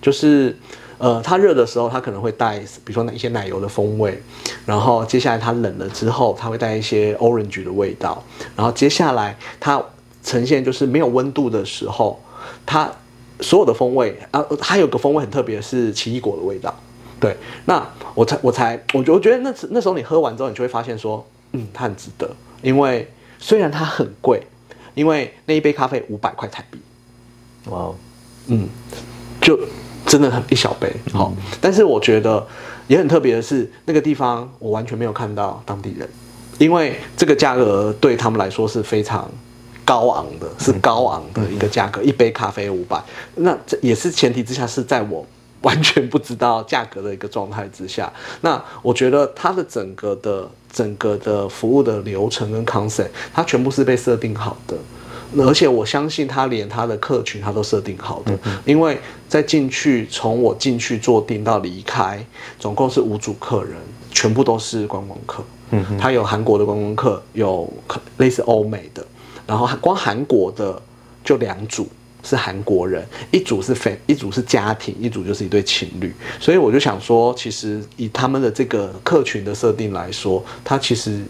[0.00, 0.56] 就是。
[0.98, 4.22] 呃，它热的时候，它可能会带，比如说一些奶油的风味，
[4.64, 8.22] 然后接下来它冷了之后，它会带一些 orange 的味道，
[8.54, 9.82] 然后接下来它
[10.22, 12.22] 呈现就是没有温度的时候，
[12.64, 12.88] 它
[13.42, 16.74] 所有的风味啊，还有个风味很特别，是奇异果的味道。
[17.20, 22.30] 对，那我才我才我觉我觉得那那时候你喝完之后，你就会发现说，嗯，它很值得，
[22.62, 23.06] 因为
[23.38, 24.42] 虽然它很贵，
[24.94, 26.78] 因为那一杯咖啡五百块台币。
[27.70, 27.92] 哇，
[28.46, 28.68] 嗯，
[29.40, 29.58] 就。
[30.04, 32.44] 真的很一小杯，好，但是我觉得
[32.86, 36.06] 也很特别的是，那个地方我完全没有看到当地人，
[36.58, 39.30] 因为这个价格对他们来说是非常
[39.84, 43.02] 高昂的，是高昂的一个价格，一杯咖啡五百，
[43.36, 45.26] 那这也是前提之下是在我
[45.62, 54.76] 完全不知道价格的一个状态之下，那我觉得它的整个的整个的服务的流程跟 concept，它全部是被设定好的。
[55.38, 62.22] 而且我相信他连他的客群他都设定好的，因为在进去从我进去坐定到离开，
[62.58, 63.76] 总共是五组客人，
[64.10, 65.42] 全部都是观光客。
[65.70, 67.66] 嗯，他有韩国的观光客，有
[68.18, 69.02] 类似欧美的，
[69.52, 70.80] 然后光韩国的
[71.22, 71.86] 就两组
[72.22, 76.14] 是韩国人，一组是粉一组是家庭，一组就是一对情侣。
[76.40, 81.20] 所以我就想说，其实以他们的这个客群的设定来说，他其实。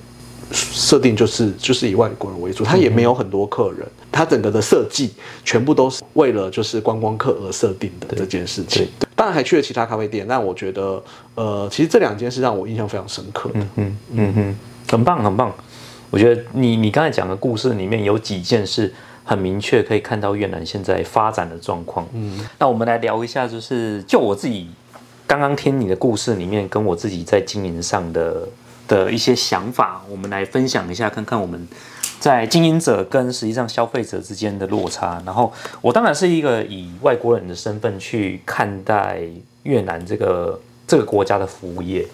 [0.54, 5.10] 设定就是就是以外国人为主，他也没有很多客人，他整个的设计
[5.46, 8.86] 全部都是为了就是观光客而设定的这件事情。
[9.16, 11.02] 当然还去了其他咖啡店，但我觉得
[11.36, 13.50] 呃，其实这两件事让我印象非常深刻。
[13.54, 14.58] 嗯嗯嗯嗯，
[14.90, 15.50] 很棒很棒。
[16.12, 18.94] 我觉得你你刚才讲的故事里面有几件是
[19.24, 22.06] 很明确可以看到越南现在发展的状况。
[22.12, 24.68] 嗯，那我们来聊一下，就是就我自己
[25.26, 28.46] 刚刚听你的故事里面，跟我自己在经营上的。
[28.88, 31.66] 的一些想法，我们来分享一下，看看我们
[32.18, 35.22] 在经营者跟实际上消费者之间的落差。
[35.24, 39.20] 然后，我当然是一个以外国人的身份去看待
[39.62, 42.06] 越南这个这个国家的服务业。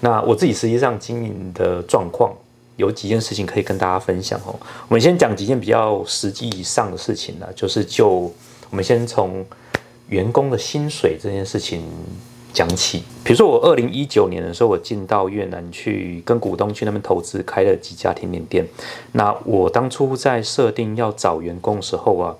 [0.00, 2.32] 那我自己实际上经营的状况，
[2.76, 4.54] 有几件事情可以跟大家分享哦。
[4.88, 8.32] 我们先讲几件比较实际以上的事情呢，就是就
[8.70, 9.44] 我们先从
[10.08, 11.82] 员工的薪水这件事情。
[12.54, 18.64] 讲起，比如说我二零一九年的时候，我进到越南去跟股东去那边投资，开了几家甜点店。
[19.10, 22.32] 那我当初在设定要找员工的时候啊，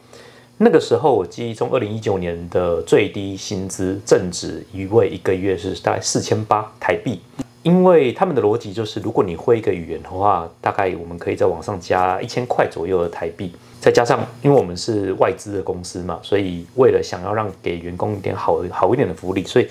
[0.59, 7.21] 那个时候我记忆中二零一九年的最低薪资正值一位一个月是大概四千八台币，
[7.65, 13.53] 因为他们的逻辑就是，如果你会一个语言的话，大概我们可以在网上加一千块左右的台币。
[13.81, 19.67] 再加上，因为我们是外资的公司嘛，所以为了想要让给员工一点好好一点的福利，所以。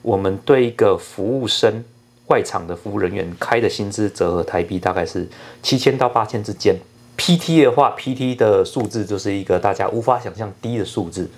[0.00, 1.84] 我们对一个服务生、
[2.28, 5.28] 外场的服务人员开的薪资折合台币大概是
[5.60, 6.74] 七千到八千之间。
[7.18, 11.28] PT 的话，PT 的数字就是一个大家无法想象低的数字。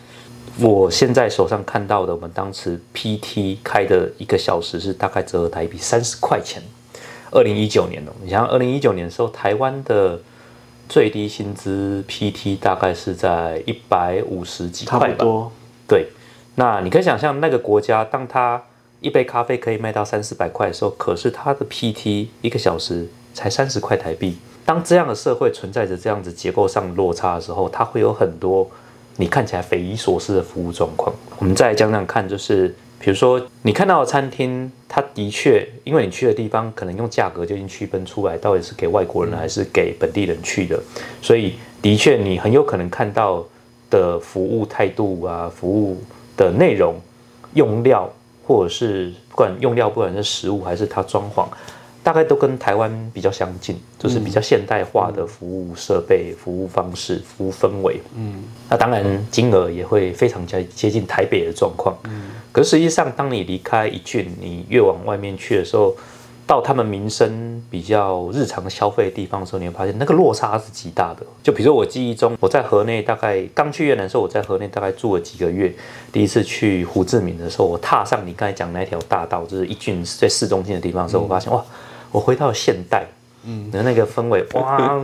[0.61, 6.63] 我现在手上看到的，我们当时 PT 开的一个小时是大概折合台币三十块钱。
[7.31, 10.19] 二零一九年哦，你想二零一九年的时候，台湾的
[10.89, 15.51] 最低薪资 PT 大概是在一百五十几块吧？
[15.87, 16.09] 对。
[16.57, 18.61] 那你可以想象，那个国家当他
[19.01, 24.37] 一杯咖啡可以卖到三四百块的时候，可是他的 PT 一个小时才三十块台币。
[24.67, 28.69] 当这样的社会存在着这样子结构上落差的时候，它会有很多
[29.21, 31.15] 你看起来匪夷所思的服务状况。
[31.39, 40.81] 我们再讲讲看，就是比如说你看到的餐厅，它的确因为你去的地方可能用价格就已经区分出来，到底是给外国人还是给本地人去的，
[41.21, 43.45] 所以的确你很有可能看到
[43.91, 46.03] 的服务态度啊，服务。
[46.37, 46.95] 的内容、
[47.53, 48.09] 用料，
[48.47, 51.47] 或者是不管用料，不管是食物还是它装潢，
[52.03, 58.01] 大概都跟台湾比较相近，就是比较现代化的服务设备、服务方式、服务氛围。
[58.17, 61.97] 嗯，那当然金额也会非常接接近台北的状况。
[62.05, 65.95] 嗯，可是实际上，当你离开一郡，你越往外面去的时候，
[66.47, 71.25] 到他们民生比较日常消费的地方的时候，你会发现那个落差是极大的。
[71.45, 75.73] 就比如说我记忆中，我在河内大概刚去越南的时候，我在河内大概住了几个月。
[76.11, 81.65] 第一次去胡志明的时候，我踏上你刚才讲那条大道，就是一郡在市中心的地方的时候，我发现哇，
[82.13, 83.07] 我回到了现代，
[83.45, 85.01] 嗯，的那个氛围， 哇，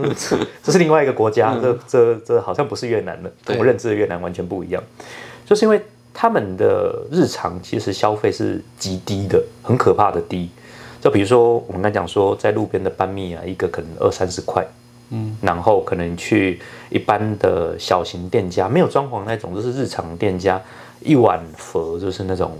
[0.63, 4.83] 这是另外一个国家，这这这好像不是越南的，跟我认知的越南完全不一样。
[5.45, 5.81] 就是因为
[6.13, 10.49] 他们的日常其实消费是极低的，很可怕的低。
[10.99, 14.65] 就比如说，我们刚讲说，在路边的班米啊，一个可能二三十块，
[15.11, 20.59] 嗯，然后可能去一般的小型店家，没有装潢那种，就是日常店家，
[21.01, 22.57] 一碗佛就是那种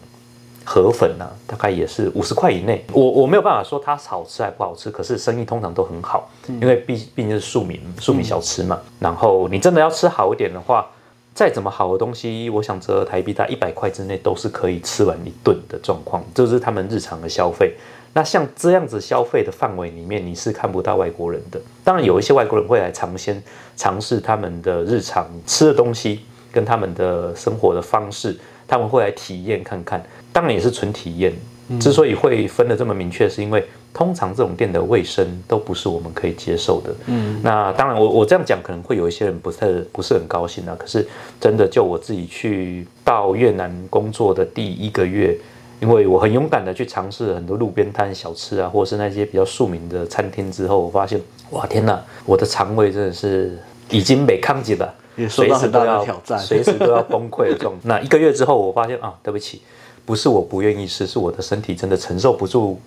[0.70, 2.84] 河粉呢、大概也是五十块以内。
[2.92, 8.78] 我我没有办法说它好吃还不好吃，可是生意通常都很好，因为毕毕竟是庶民庶民小吃嘛。
[9.00, 10.86] 然后你真的要吃好一点的话，
[11.34, 17.74] 再怎么好的东西，我想折合台币在一百块之内都是可以吃完一顿的状况，这是他们日常的消费。
[18.14, 21.62] 那像这样子消费的范围里面，你是看不到外国人的。
[21.84, 23.42] 当然有一些外国人会来尝鲜，
[23.78, 28.36] 尝试他们的日常吃的东西跟他们的生活的方式，
[28.68, 30.04] 他们会来体验看看。
[30.34, 31.34] 当然也是纯体验。
[31.82, 33.62] 之所以会分得这么明确，是因为
[33.94, 36.96] 通常这种店的卫生都不是我们可以接受的。
[37.08, 40.74] 嗯，那当然我我这样讲可能会有一些人不是不是很高兴啊。
[40.80, 41.06] 可是
[41.42, 45.38] 真的就我自己去到越南工作的第一个月。
[45.80, 53.56] 因为我很勇敢的去尝试很多路边摊小吃啊，或者是那些比较庶民的餐厅之后，我发现，哇天哪，我的肠胃真的是
[53.92, 57.82] 已经没抗击了，也受到很大的挑战，随时都要崩溃的状态。
[57.90, 59.62] 那一个月之后，我发现啊，对不起，
[60.06, 62.80] 不是我不愿意吃，是我的身体真的承受不住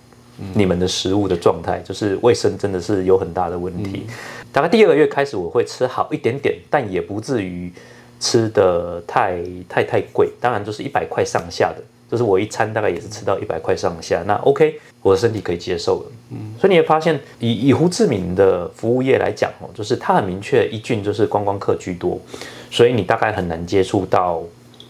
[0.53, 4.07] 你们的食物的状态，就是卫生真的是有很大的问题。
[4.51, 7.71] 大概第二个月开始，我会吃好一点点，但也不至于
[8.19, 11.83] 吃的太太太贵，当然就是一百块上下的。
[12.11, 16.11] 就是我一餐大概也是吃到一百块上下，那 OK，我的身体可以接受了。
[16.31, 22.19] 嗯，所以你会发现，以以胡志明的服务业来讲哦，就是它很明确，一郡就是观光客居多，
[22.69, 24.43] 所以你大概很难接触到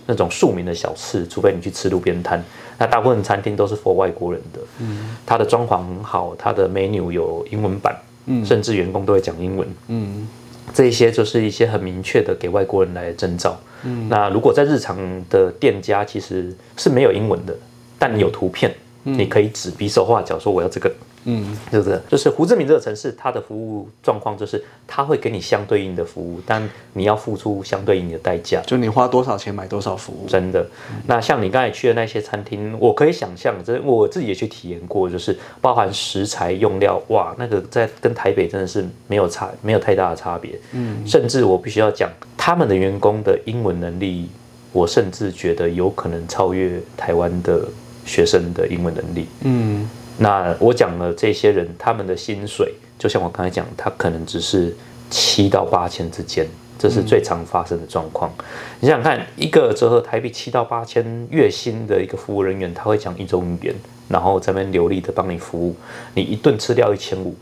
[0.07, 2.43] 那种庶民的小吃，除非你去吃路边摊。
[2.79, 4.59] 那大部分餐厅都是 for 外国人的。
[4.79, 7.95] 嗯，它的装潢很好，它的 menu 有英文版，
[8.25, 9.67] 嗯，甚至员工都会讲英文。
[9.89, 10.27] 嗯。
[10.73, 13.59] 这一些就是一些很明确的给外国人来的征兆。
[13.83, 14.97] 嗯，那如果在日常
[15.29, 17.55] 的店家其实是没有英文的，
[17.97, 20.91] 但你有图片，你可以指比手画脚说我要这个。
[21.25, 22.01] 嗯，对不是？
[22.09, 28.61] 就是胡志明这个城市，它的服务状况就是它会给你相对应的服务，但你要付出相对应的代价。
[28.65, 30.27] 就你花多少钱买多少服务。
[30.27, 30.65] 真的。
[31.05, 40.59] 那像你刚才去的那些餐厅，我可以想象，这我自己也去体验过，就是包含食材用料，哇，那个在跟台北真的是没有差，没有太大的差别。
[40.71, 41.05] 嗯。
[41.07, 44.27] 甚至我必须要讲，他们的员工的英文能力，
[44.71, 47.63] 我甚至觉得有可能超越台湾的
[48.05, 49.27] 学生的英文能力。
[49.41, 49.87] 嗯。
[50.21, 54.71] 那我讲了这些人，他们的薪水，就像我刚才讲，他可能只是
[55.09, 56.45] 七到八千之间，
[56.77, 58.31] 这是最常发生的状况。
[58.79, 63.75] 你想想看，一个折合台币七到八千月薪的一个服务人员，他会讲一种语言，
[64.09, 65.75] 然后这边流利的帮你服务，
[66.13, 67.35] 你一顿吃掉一千五，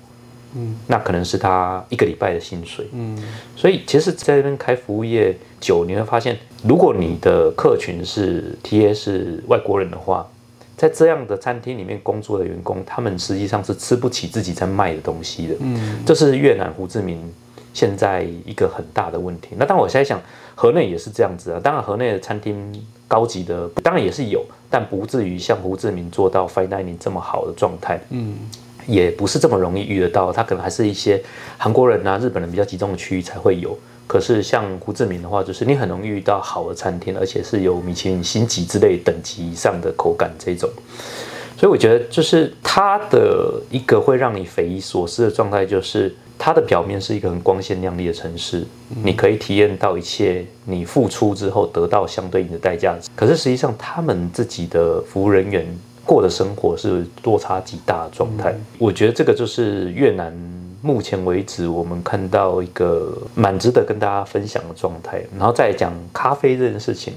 [0.56, 3.22] 嗯，那可能是他一个礼拜的薪水，嗯。
[3.58, 10.26] 所以其实在这边开服务业久，你会发现，如果你的客群是 T A 是外国人的话。
[10.80, 15.56] 在这样的餐厅里面工作的员工，他们实际上是吃不起自己在卖的东西的。
[15.60, 17.20] 嗯，这是越南胡志明
[17.74, 19.50] 现在一个很大的问题。
[19.58, 20.22] 那当我现在想，
[20.56, 21.60] 河内也是这样子啊。
[21.62, 22.56] 当然，河内的餐厅
[23.10, 28.00] 高级的当然也是有，但不至于像胡志明做到 fine dining 这么好的状态。
[28.12, 28.38] 嗯，
[28.88, 30.32] 也不是这么容易遇得到。
[30.32, 31.22] 它可能还是一些
[31.58, 33.78] 韩国人啊、日本人比较集中的区域才会有。
[34.10, 40.68] 可是像胡志明的话，就是你很容易遇到好的餐厅，而且是有米其林星级之类等级以上的口感这种。
[41.56, 48.66] 所以我觉得，就是它的一个会让你匪夷所思的状态，就是它的表面是一个很光鲜亮丽的城市，
[49.04, 52.98] 你可以体验到一切，你付出之后得到相对应的代价。
[53.16, 55.64] 可是实际上，他们自己的服务人员
[56.04, 58.56] 过的生活是落差极大的状态。
[58.80, 60.59] 我觉得这个就是越南。
[60.82, 65.22] 目前为止，我们看到一个蛮值得跟大家分享的状态。
[65.38, 67.14] 然后再讲咖啡这件事情，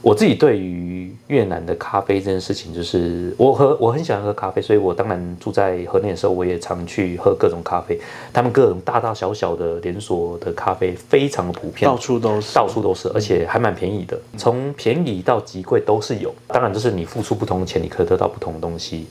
[0.00, 7.98] 我自己对于越南的咖啡这件事情，就是我喝我很喜欢喝咖啡，所以我当然住在河内的时候，我也常去喝各种咖啡。
[8.32, 16.32] 他们各种大大小小的连锁的咖啡非常的普遍，到处都是，到处都是，而且还蛮便宜的，从便宜到极贵都是有。
[16.46, 19.06] 当然，就是你付出不同的钱，你可以得到不同的东西。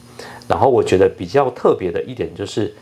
[0.47, 2.73] 然后我觉得比较特别的一点就是。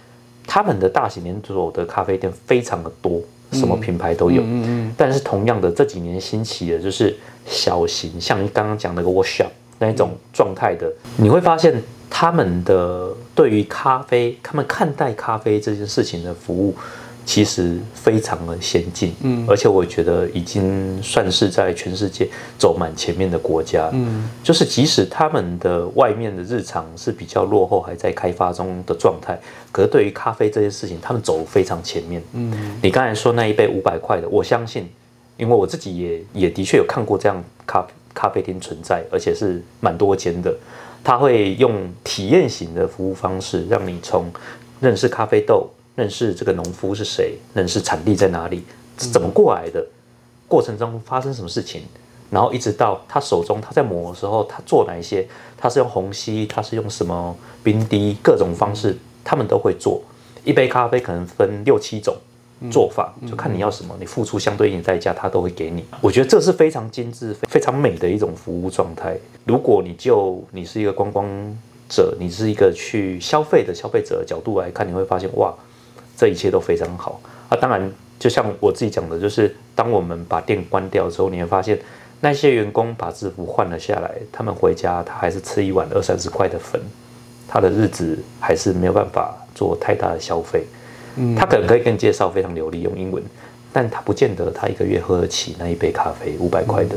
[0.45, 3.21] 他们的大型连锁的咖啡店非常的多，
[3.51, 4.41] 什么品牌都有。
[4.41, 4.93] 嗯嗯。
[4.97, 7.15] 但是同样的，这几年兴起的就是
[7.45, 16.75] 小型，像刚刚讲那个 workshop 那一种状态的，你会发现他们的对于咖啡，他们看待咖啡这件事情的服务。
[17.23, 29.39] 其实非常的先进，嗯，而且我觉得已经算是在全世界走满前面的国家，嗯，就是即使他们的外面的日常是比较落后，还在开发中的状态，
[29.71, 32.51] 可是对于咖啡这件事情，他们走非常前面，嗯，
[32.81, 34.89] 你刚才说那一杯五百块的，我相信，
[35.37, 40.53] 因为我自己也也的确有看过这样咖咖啡厅存在，而且是蛮多间的，
[41.03, 44.25] 他会用体验型的服务方式，让你从
[44.79, 45.69] 认识咖啡豆。
[45.95, 48.63] 认识这个农夫是谁，认识产地在哪里，
[48.97, 49.85] 是怎么过来的，
[50.47, 51.83] 过程中发生什么事情，
[52.29, 55.27] 然后一直到他手中他在磨的时候，他做哪一些，
[55.57, 60.01] 他是用虹吸，他是用什么冰滴，各种方式他们都会做。
[60.43, 62.15] 一杯咖啡可能分六七种
[62.71, 65.85] 做法，就看你要什么，你付出相对应的代价，他都会给你。
[65.99, 69.17] 我觉得这是非常精致、非常美的一种服务状态。
[69.45, 71.27] 如果你就你是一个观光
[71.89, 75.53] 者，你是一个去消费的消费者的角度来看，你会发现哇，
[76.15, 77.21] 这一切都非常好。
[77.49, 81.77] 啊，当然，就像我自己讲的，就是当我们把店关掉之后，你会发现
[82.19, 86.79] 那些员工把制服换了下来，他们回家他还是吃一碗二三十块的粉，
[87.47, 90.65] 他的日子还是没有办法做太大的消费。
[91.37, 93.21] 他可能可以跟你介绍非常流利用英文，
[93.73, 96.95] 但他不见得他一个月喝得起那一杯咖啡五百块的。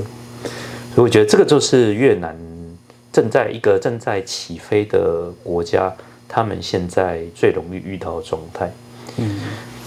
[0.95, 2.39] 所以我觉得这个就是越南
[3.13, 5.93] 正在一个正在起飞的国家，
[6.29, 8.71] 他们现在最容易遇到的状态。
[9.17, 9.41] 嗯，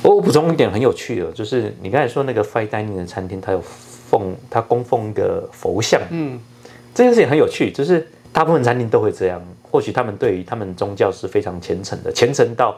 [0.03, 6.01] 我补充一点很有趣的，就是你刚才说那个 fine dining 的餐厅，它有奉它供奉一个佛像。
[6.09, 6.39] 嗯，
[6.93, 9.41] 这件事情很有趣，就是大部分餐厅都会这样。
[9.69, 12.75] 或许他们对于他们宗教是非常虔诚的，虔诚到。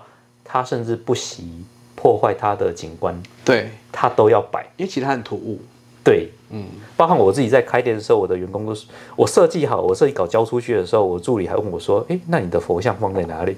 [0.51, 1.63] 他甚至不惜
[1.95, 5.61] 破坏他的景观，对他都要摆，因为其他很突兀。
[6.03, 6.65] 对，嗯，
[6.97, 13.55] 包括我自己在开店的时候，我的员工都是我设计好，我设计稿交出去的时候，我助理还问我说：“哎，那你的佛像放在哪里？”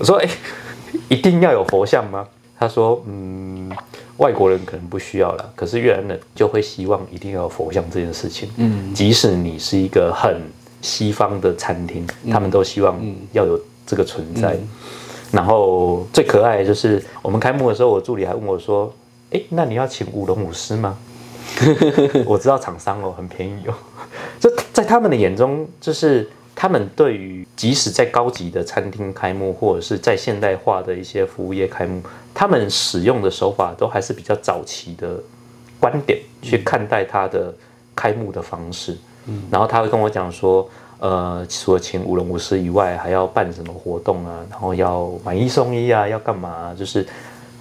[0.00, 0.28] 我说：“哎，
[1.08, 2.26] 一定要有佛像吗？”
[2.58, 3.70] 他说：“嗯，
[4.18, 8.50] 外国人可能不需要了，可是越南人就会希望一定要有佛像这件事情。
[8.56, 10.40] 嗯，即使你是一个很
[10.82, 13.00] 西方的餐厅，他们都希望
[13.32, 14.56] 要有这个存在。”
[15.32, 18.92] 然后最可爱的就是我们开幕的时候，我助理还问我说
[19.30, 20.98] ：“哎，那你要请舞龙舞狮吗？”
[22.26, 23.74] 我知道厂商哦，很便宜哦。
[24.38, 26.28] 这在他们的眼中，就是
[26.60, 32.02] 他们对于即使在高级的餐厅开幕，或者是在现代化的一些服务业开幕，
[32.34, 35.18] 他们使用的手法都还是比较早期的
[35.80, 37.54] 观点去看待它的
[37.96, 38.94] 开幕的方式。
[39.24, 40.68] 嗯，然后他会跟我讲说。
[40.98, 44.44] 呃，除了请舞龙舞狮以外，还要办什么活动啊？
[44.50, 46.06] 然后要买一送一啊？
[46.06, 46.74] 要干嘛？
[46.78, 47.06] 就是，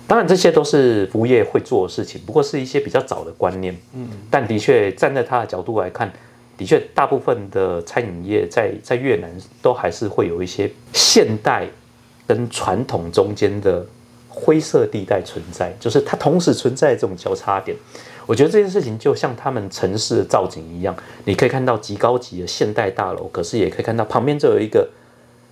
[0.06, 3.74] 当然这些都是服务业会做的事情，不过是一些比较早的观念。
[3.94, 6.12] 嗯，但的确站在他的角度来看，
[6.60, 9.32] 的确大部分的餐饮业在在越南
[9.62, 11.66] 都还是会有一些现代
[12.28, 13.86] 跟传统中间的
[14.28, 17.78] 灰色地带存在，就是它同时存在这种交叉点。
[18.26, 20.94] 我觉得这件事情就像他们城市的造景一样，
[21.24, 24.86] 你可以看到极高级的现代大楼，可是也可以看到旁边就有一个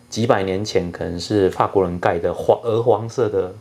[0.09, 3.55] 几百年前可能是法国人盖的黄鹅黄色的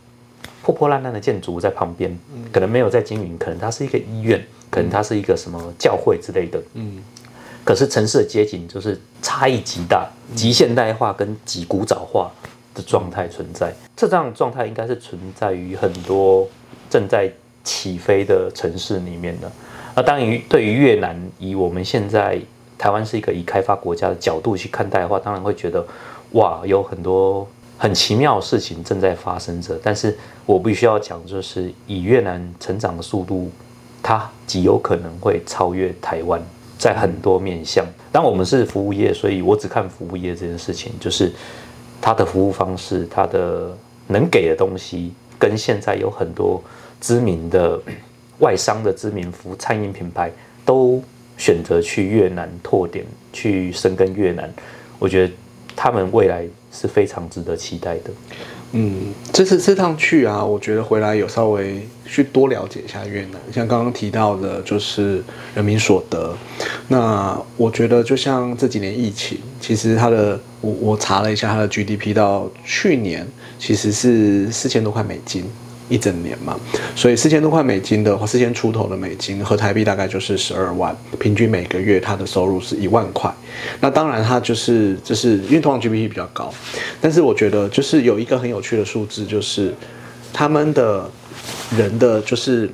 [0.61, 2.19] 破破烂烂的建筑在旁边，
[2.51, 6.61] 可能没有在经营，可能它是一个医院，可能它是一个什么教会之类的。
[6.73, 6.97] 嗯，
[7.67, 12.31] 可是城市的街景就是差异极大，极现代化跟极古早化
[12.73, 13.73] 的状态存在。
[13.93, 16.47] 这样状态应该是存在于很多
[16.89, 17.29] 正在。
[17.63, 19.51] 起飞的城市里面的，
[19.93, 22.39] 那当然对于越南，以我们现在
[22.77, 25.85] 台湾是一个以开发国家的角度去看待的话，当然会觉得
[26.31, 27.45] 哇，有很多
[27.77, 29.77] 很奇妙的事情正在发生着。
[29.83, 33.51] 但是我必须要讲，就是以越南成长的速度，
[34.01, 36.41] 它极有可能会超越台湾，
[36.77, 37.85] 在很多面向。
[38.11, 41.31] 当我们是服务业，所以我只看服务业这件事情，就是
[42.01, 43.75] 它的服务方式，它的
[44.07, 46.61] 能给的东西，跟现在有很多。
[46.99, 47.79] 知名的
[48.39, 50.31] 外商的知名服餐饮品牌
[50.65, 50.99] 都
[51.37, 54.51] 选择去越南拓点，去深耕越南。
[54.97, 55.33] 我觉得
[55.75, 58.09] 他们未来是非常值得期待的。
[58.73, 63.39] 嗯，这次这趟去啊，我觉得回来有稍微去多了解一下越南。
[63.51, 65.23] 像刚刚提到的，就是
[65.55, 66.35] 人民所得。
[66.89, 73.25] 那我觉得就像这几年疫情，其实它的我我查了一下，它的 GDP 到去年
[73.57, 75.45] 其实是四千多块美金。
[75.89, 76.59] 一整年嘛，
[76.95, 83.33] 所以四千多块美金的话，四千出头的美金和台币大概就是十二万，平均每个月他的收入是一万块。
[83.79, 86.53] 那当然，他就是就是因为通常 GDP 比较高，
[86.99, 89.73] 但是我觉得就是有一个很有趣的数字，就是
[90.33, 91.09] 他们的
[91.77, 92.69] 人的就是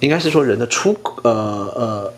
[0.00, 1.32] 应该是说人的出呃
[1.76, 2.12] 呃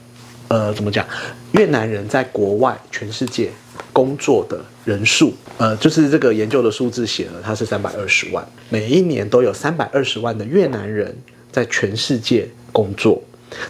[0.49, 1.05] 呃怎么讲？
[1.53, 3.51] 越南人在国外全世界。
[3.93, 11.15] 工作的人数，呃，就是这个研究的数字写了，它是三百二十万，每一年都有三百二十万的越南人
[11.51, 13.23] 在全世界工作，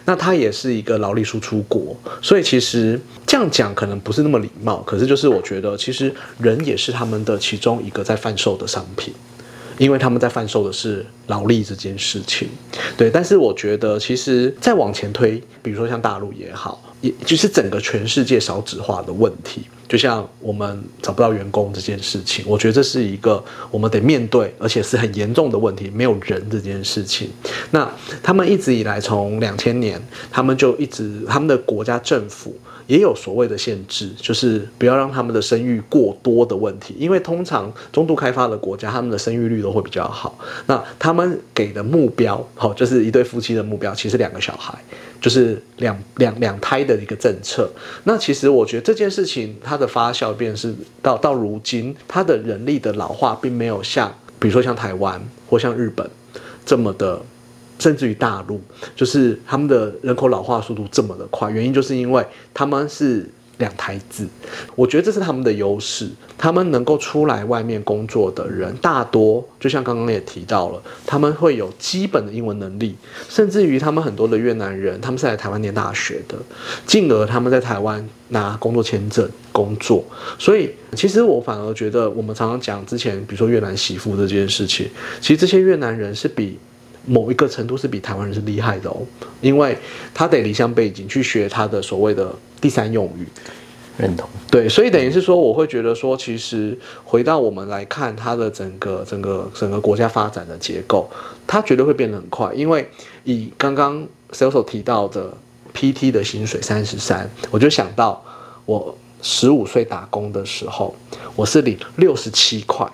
[0.05, 9.13] 那他也是一个劳力输出国，所以其实这样讲可能不是那么礼貌，可是就是我觉得其实人也是他们的其中一个在贩售的商品，
[9.77, 12.47] 因为他们在贩售的是劳力这件事情，
[12.95, 16.81] 对，但是我觉得其实再往前推，比如说像大陆也好。
[17.03, 27.29] 也就是整个全世界少纸化的问题，就像我们找不到员工这件事情，我觉得这是一个我们得面对，而且是很严重的问题，没有人这件事情。
[27.71, 27.91] 那
[28.23, 30.01] 他们一直以来，从两千年，
[30.31, 32.57] 他们就一直他们的国家政府。
[32.93, 40.37] 也有所谓的限制，就是不要让他们的生育过多的问题，因为通常中度开发的国家，他们的生育率都会比较好。
[40.67, 44.77] 那他们给的目标，好，就是一对夫妻的目标，其实两个小孩，
[45.19, 47.67] 就是两两两胎的一个政策。
[48.03, 50.71] 那其实我觉得这件事情它的发酵，便是
[51.01, 55.19] 到到如今，它的人力的老化，并没有像比如说像台湾
[55.49, 56.07] 或像日本
[56.63, 57.19] 这么的。
[57.79, 58.61] 甚至于大陆，
[58.95, 64.27] 就是他们的人口老化速度这么的快，原因就是因为他们是两胎制，
[64.75, 66.09] 我觉得这是他们的优势。
[66.35, 72.95] 他们能够出来外面工作的人，大多就像刚刚也提到了，他们会有基本的英文能力，
[73.29, 76.35] 甚至于他们很多的越南人，他们是来台湾念大学的，
[76.85, 80.03] 进而他们在台湾拿工作签证工作。
[80.37, 84.89] 所以，其实我反而觉得，我们常常讲之前，比如说越南媳妇这件事情，
[85.21, 86.57] 其实这些越南人是比。
[87.05, 88.97] 某一个程度是比台湾人是厉害的哦，
[89.41, 89.77] 因为
[90.13, 93.27] 他得离乡背景去学他的所谓的第三用语，
[93.97, 94.29] 认同。
[94.49, 101.09] 对，所以等于是说，我会觉得说，其实回到我们来看他的整个整个整个国家发展的结构，
[101.45, 102.87] 它绝对会变得很快，因为
[103.23, 105.35] 以刚刚 sales 提到的
[105.73, 108.23] PT 的薪水三十三，我就想到
[108.65, 110.95] 我十五岁打工的时候，
[111.35, 112.89] 我是领六十七块。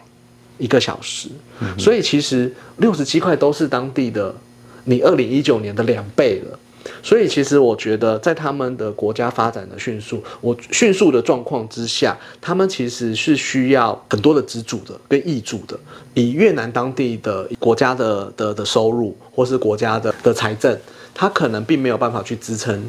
[0.59, 1.29] 一个小时，
[1.77, 4.35] 所以其实六十七块都是当地的
[4.83, 6.59] 你二零一九年的两倍了。
[7.03, 15.77] 所以其实我觉得，在他们的国家发展的迅速、我迅速的状况之下，他们其实是需要很多的资助的跟挹助的。
[16.13, 20.75] 以越南当地的国家的的的收入，或是国家的的财政，
[21.13, 22.81] 他可能并没有办法去支撑。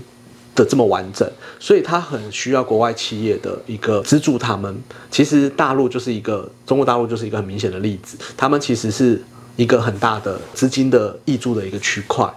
[0.55, 4.39] 的这么完整，所以他很需要国外企业的一个资助。
[4.39, 4.77] 他们
[5.11, 9.21] 其实大陆就是一个中国大陆就是一个很明显的例子，他们其实是
[9.57, 12.29] 一个很大的资金的挹注的一个区块。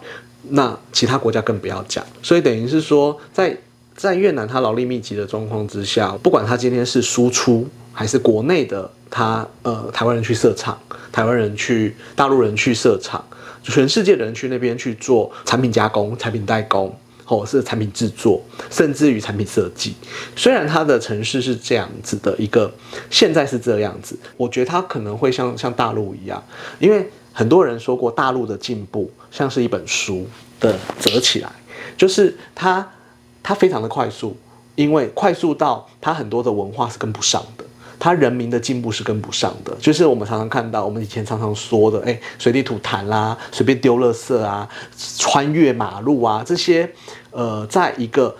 [0.49, 2.05] 那其他国家更不要讲。
[2.21, 3.57] 所以等于是说，在
[3.95, 10.77] 在越南它劳力密集的状况之下，不管他今天是输出还是国内的，他呃台湾人去设厂，
[11.11, 13.23] 台湾人去大陆人去设厂，
[13.63, 16.93] 全世界的人去那边去做产品加工、产品代工。
[17.39, 19.95] 或是产品制作，甚至于产品设计，
[20.35, 22.71] 虽然它的城市是这样子的一个，
[23.09, 26.43] 现在是这样子，我觉得它可能会像像大陆一样，
[26.79, 30.27] 因为很多人说过大陆的进步像是一本书
[30.59, 31.51] 的折起来，
[31.97, 32.87] 就是它
[33.41, 34.37] 它非常的快速，
[34.75, 37.65] 因为快速到它很多的文化是跟不上的。
[37.99, 44.67] 他人民的进步是跟不上的，就是我们常常看到，我们以前常常说的，哎，随地吐痰啦，随便丢垃圾啊，
[45.17, 46.91] 穿越马路啊，这些，
[47.33, 48.35] 呃，在一个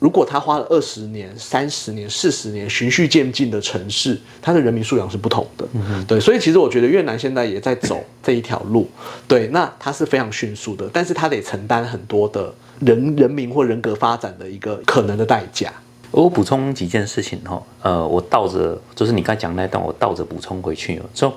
[0.00, 5.66] 如果他花了二十年、三十年、四十年循序渐进的城市，他的人民素养是不同的，
[6.06, 8.88] 对，所以其实我觉得越南现在也在走这一条路，
[9.26, 15.72] 对，那它是非常迅速的，但是它得承担很多的人人民或人格发展的一个可能的代价。
[16.12, 21.02] 我补充几件事情哈，呃，我倒着就是你刚才讲那段，我倒着补充回去。
[21.12, 21.36] 说，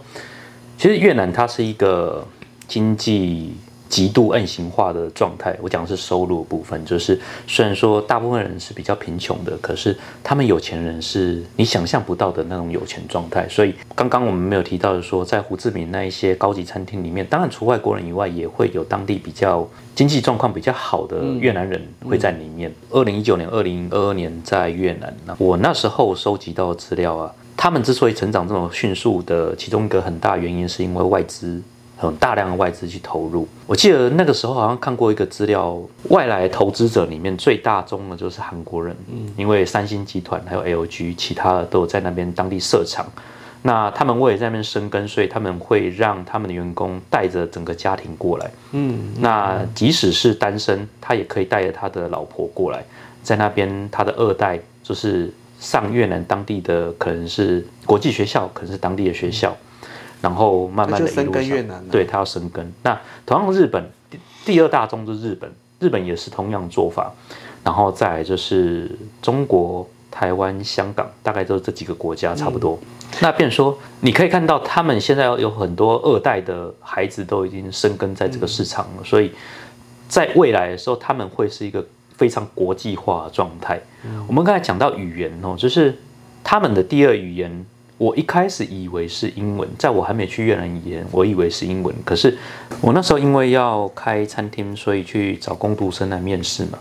[0.77, 2.25] 其实越南它是一个
[2.67, 3.55] 经济。
[3.91, 13.45] 极度暗型化的状态，我讲的是收入部分，就是虽然说大部分人是比较贫穷的，可是他们有钱人是你想象不到的那种有钱状态。
[13.49, 22.73] 所以刚刚我们没有提到的说，在胡志明那一些高级餐厅里面，当然除外国人以外，也会有当地比较经济状况比较好的越南人会在里面。
[22.91, 31.61] 二零一九年、二零二二年在越南，那我那时候收集到的资料啊，他们之所以成长这么迅速的，其中一个很大原因是因为外资。
[32.07, 35.79] 很大量的外资去投入，我记得那个时候好像看过一个资料，
[36.09, 43.05] 外来投资者里面最大宗的就是韩国人，嗯，因为三星集团还有 LG，其他的都有在那边当地设厂，
[43.61, 52.83] 那他们为了在那边生根，所以他们会让他们的员工带着整个家庭过来，嗯，那即使是单身，他也可以带着他的老婆过来，
[53.21, 59.55] 在那边他的二代就是上越南当地的可能是国际学校，可能是当地的学校。
[60.21, 62.71] 然后慢慢的生根越南，对它要生根。
[62.83, 63.89] 那同样日本
[64.45, 67.11] 第二大宗就是日本，日本也是同样做法。
[67.63, 68.89] 然后再就是
[69.21, 72.79] 中国、台湾、香港，大概都是这几个国家差不多。
[73.19, 79.31] 那变说，你可以看到他们现在有很多二代的孩子都已经生根在这个市场了，所以
[80.07, 83.79] 在未来的时候，他们会是一个非常国际化的状态。
[84.27, 85.95] 我们刚才讲到语言哦，就是
[86.43, 87.65] 他们的第二语言。
[88.01, 91.95] 我一开始以为是英文，在我还没去越南以前，我以为是英文。
[92.03, 92.35] 可是
[92.81, 96.79] 我那时候因为要开餐厅，所以去找工读生来面试嘛。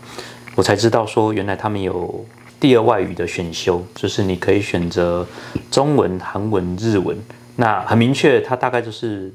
[0.55, 2.25] 我才知道说，原来他们有
[2.59, 5.23] 第二外语的选修，就是你可以选择
[5.69, 7.15] 中文、韩文、日文。
[7.55, 9.31] 那很明确，它大概就是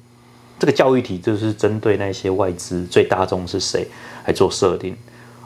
[0.59, 3.87] 这个教育体就是针对那些外资最大众是谁
[4.27, 4.97] 来做设定。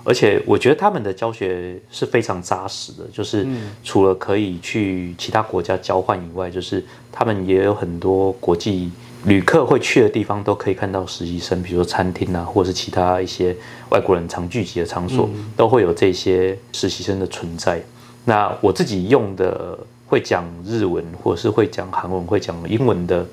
[0.02, 3.46] 而且我觉得他们的教学是非常扎实的，就是
[3.84, 6.82] 除了可以去其他国家交换以外，就是
[7.12, 8.90] 他们也有很多国际
[9.24, 13.54] 旅客会去的地方，都可以看到实习生，比如说餐厅啊，或者是其他一些
[13.90, 17.82] 外国人常聚集的场所，都会有这些实习生的存在。
[18.24, 23.26] 那我自己用的会讲日文，或者是会讲韩文、会讲英文的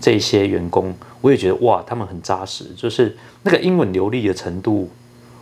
[0.00, 4.88] 这些员工，我也觉得哇，他们很扎实，就是那个英文流利的程度。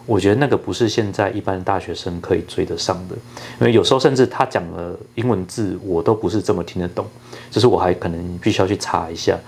[0.04, 3.14] 我觉得那个不是现在一般的大学生可以追得上的，
[3.60, 7.06] 因为有时候甚至他讲的英文字我都不是这么听得懂，
[7.50, 9.38] 就是我还可能必须要去查一下，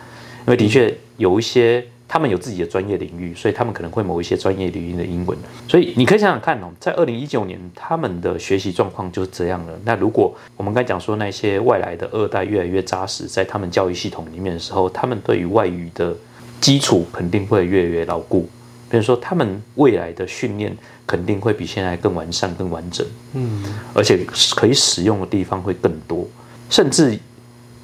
[0.46, 5.36] 因为的确有一些他们有自己的专业领域，所以他们可能会某一些专业领域的英文，
[5.66, 9.72] 所以你可以想想看哦，在二零一九年他们的学习状况就是这样了。
[9.84, 16.14] 那如果我们刚讲说那些外来的二代越来越扎实，在他们教育系统里面的时候，他们对于外语的
[16.60, 18.48] 基础肯定会越来越牢固。
[18.94, 20.72] 比如说，他们未来的训练
[21.04, 24.24] 肯定会比现在更完善、更完整，嗯，而且
[24.54, 26.24] 可以使用的地方会更多，
[26.70, 27.18] 甚至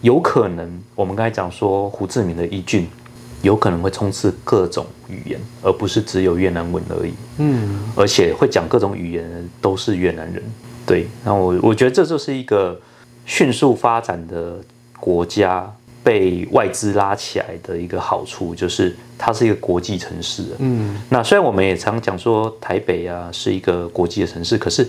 [0.02, 2.86] 有可能，我们刚才讲说胡志明的义俊，
[3.42, 10.40] 有可能会充斥各种语言，而不是只有越南文而已，嗯，而且会讲各种语言的都是越南人，
[10.86, 12.80] 对，那我我觉得这就是一个
[13.26, 14.60] 迅速发展的
[15.00, 15.74] 国家。
[16.02, 20.44] 被外资拉起来的一个好处就是它是一个国际城市。
[20.58, 24.88] 嗯，那虽然我们也常讲说台北啊是一个国际的城市，可是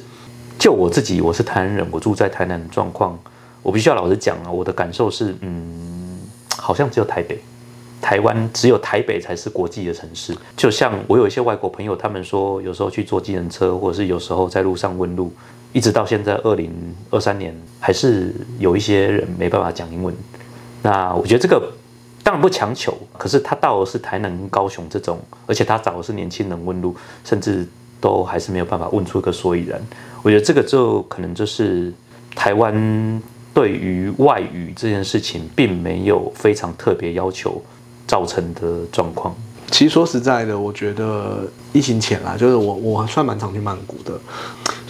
[0.58, 3.20] 就我自己，我是台南人，我住在台南的状况，
[3.62, 6.20] 我必须要老实讲啊，我的感受是，嗯，
[6.58, 7.40] 好像只有台北，
[8.00, 10.34] 台湾只有台北才是国际的城市。
[10.56, 15.34] 就像我有一些外国朋友，他们说有时候去坐计程车，或者是有时候在路上问路，
[15.74, 16.72] 一直到现在二零
[17.10, 20.16] 二三年，还是有一些人没办法讲英文。
[20.82, 21.72] 那我觉得这个
[22.24, 27.68] 当然不强求，可是他到的是台南、高雄这种，而且他找的是年轻人问路，甚至
[28.00, 29.80] 都还是没有办法问出一个所以然。
[30.24, 31.92] 我觉得这个就可能就是
[32.36, 33.22] 台湾
[33.54, 37.62] 对于外语这件事情并没有非常特别要求
[38.08, 39.36] 造成的状况。
[39.72, 44.20] 其实说实在的，我觉得疫情前啦，就是我我算蛮常去曼谷的。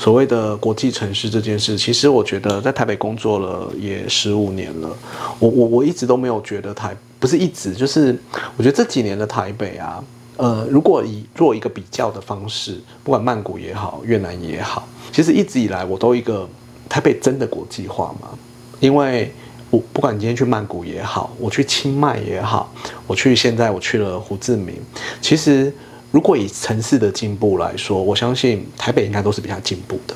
[0.02, 4.90] 所谓的国际城市这件事，其实我觉得在台北工作了也十五年了，
[5.38, 8.18] 我我我一直都没有觉得台不是一直，就是
[8.58, 10.04] 我觉得这几年的台北啊，
[10.38, 16.50] 呃，如果以做一个比较的方式，不管曼谷也好，越南也好，其实一直以来我都一个
[16.90, 18.30] 台北真的国际化嘛？
[18.80, 19.32] 因为
[19.70, 22.74] 我不管今天去曼谷也好，我去清迈也好，
[23.06, 24.74] 我去现在我去了胡志明，
[25.22, 25.72] 其实。
[26.12, 30.16] 如果以城市的进步来说，我相信台北应该都是比较进步的。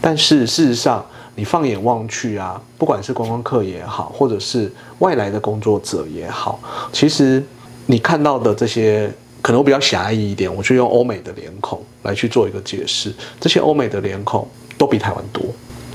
[0.00, 6.58] 但是事实上，你放眼望去啊，不管是观光客也好，或者是外来的工作者也好，
[6.92, 7.44] 其实
[7.86, 9.10] 你看到的这些，
[9.42, 13.12] 可能我比较狭义一点，我就用欧美的脸孔来去做一个解释。
[13.38, 15.44] 这些欧美的脸孔都比台湾多。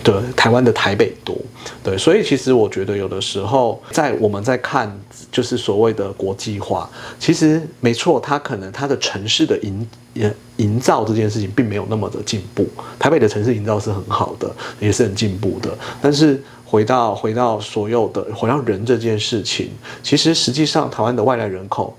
[0.02, 1.38] 对，台湾的台北多，
[1.84, 4.90] 对，所以其实我觉得有的时候在我们在看，
[5.32, 6.90] 就是所谓的国际化，
[7.20, 12.66] 其实没错，它可能它的城市的营营营造这件事情并没有那么的进步。
[12.98, 15.78] 台北的城市营造是很好的，也是很进步的。
[16.02, 19.70] 但是回到回到所有的回到人这件事情，
[20.02, 21.96] 其实实际上台湾的外来人口，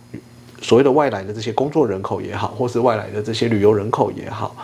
[0.63, 4.57] 所谓的外来的这些工作人口也好，或是外来的这些旅游人口也好。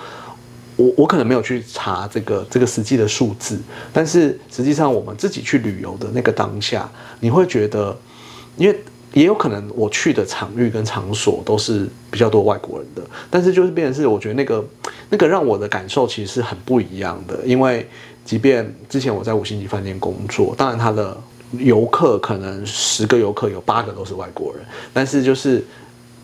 [0.77, 3.59] 我我可能没有去查这个这个实际的数字，
[3.95, 6.87] 但是实际上我们自己去旅游的那个当下，
[7.20, 7.97] 你会觉得，
[8.59, 8.79] 因为
[9.14, 14.62] 也有可能我去的场域跟场所都是比较多外国人的，但是就是变成是我觉得那个
[15.09, 17.89] 那个让我的感受其实是很不一样的，因为
[18.22, 21.16] 即便之前我在五星级饭店工作，当然他的
[21.53, 24.62] 游客可能十个游客有八个都是外国人，
[24.93, 25.64] 但是就是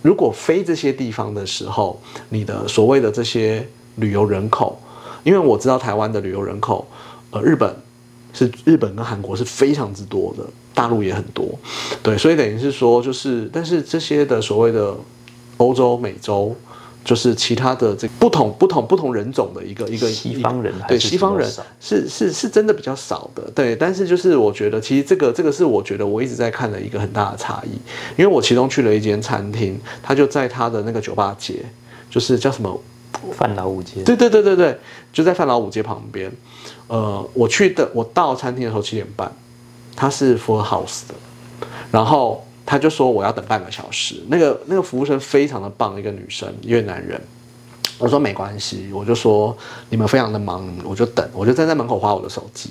[0.02, 1.98] 如果飞这些地方的时候，
[2.28, 3.66] 你的所谓的这些。
[3.96, 4.80] 旅游人口，
[5.24, 6.86] 因为我知道台湾的旅游人口，
[7.30, 7.74] 呃，日本
[8.32, 11.46] 是日本跟韩国是非常之多的，大陆也很多，
[12.02, 14.96] 对，所以等于是说，就是，但是这些的所谓的
[15.58, 16.56] 欧洲、美洲，
[17.04, 27.72] 就是其他的这不同不同不同人种的一个一个西方人，对，西方人是是是真的比较少的，对，但是就是我觉得，其实这个这个是我觉得我一直在看的一个很大的差异，
[28.16, 31.56] 因为我其中去了一间餐厅，他就在他的那个酒吧街，
[32.08, 32.80] 就是叫什么？
[33.32, 34.78] 范老五街，对对对对对，
[35.12, 36.30] 就在范老五街旁边。
[36.88, 39.30] 呃，我去的，我到餐厅的时候七点半，
[39.96, 41.14] 他是 full house 的，
[41.90, 44.16] 然后他就说我要等半个小时。
[44.28, 47.20] 那个那个服务生非常的棒，一个女生，越南人。
[47.98, 49.56] 我说没关系，我就说
[49.88, 52.70] 你们非常的忙，我就等，我就站在门口划我的手机。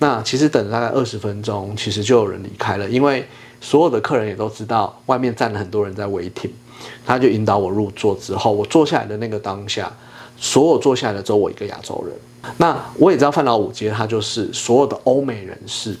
[0.00, 3.24] 那其实等了大概二十分钟，其实就有人离开了，因为
[3.60, 6.50] 所有的客人也都知道外面站了很多人在违停，
[7.04, 9.92] 他就引导我入座之后，我坐下来的那个当下，
[10.38, 12.16] 所有坐下来的只有我一个亚洲人。
[12.58, 15.96] 那我也知道范老五街，它就是所有的欧美人士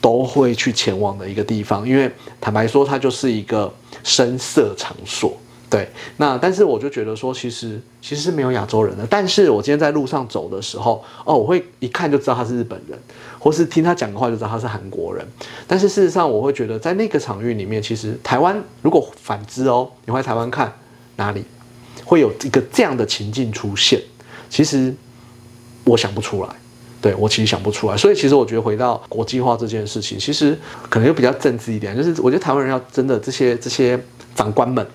[0.00, 2.10] 都会去前往的一个地方，因为
[2.40, 3.72] 坦白说，它就是一个
[4.04, 5.36] 声色场所。
[5.68, 5.88] 对，
[6.18, 9.04] 那但是我就觉得说，其实其实是没有亚洲人的。
[9.10, 12.96] 但是我今天在路上走的时候，哦，我会一看就知道他是日本人，
[13.36, 15.26] 或是听他讲的话就知道他是韩国人。
[15.66, 20.72] 但是事实上，我会觉得在那个场域里面，其实台湾如果反之哦，你会台湾看
[21.16, 21.44] 哪里
[22.04, 24.00] 会有一个这样的情境出现？
[24.48, 24.94] 其实
[25.82, 26.48] 我想不出来，
[27.00, 27.96] 对我其实想不出来。
[27.96, 30.56] 所以其实我觉得回到国际化这件事情，其实
[30.88, 34.00] 可能又比较政治一点，就是我觉得台湾人要真的这些这些
[34.36, 34.86] 长官们。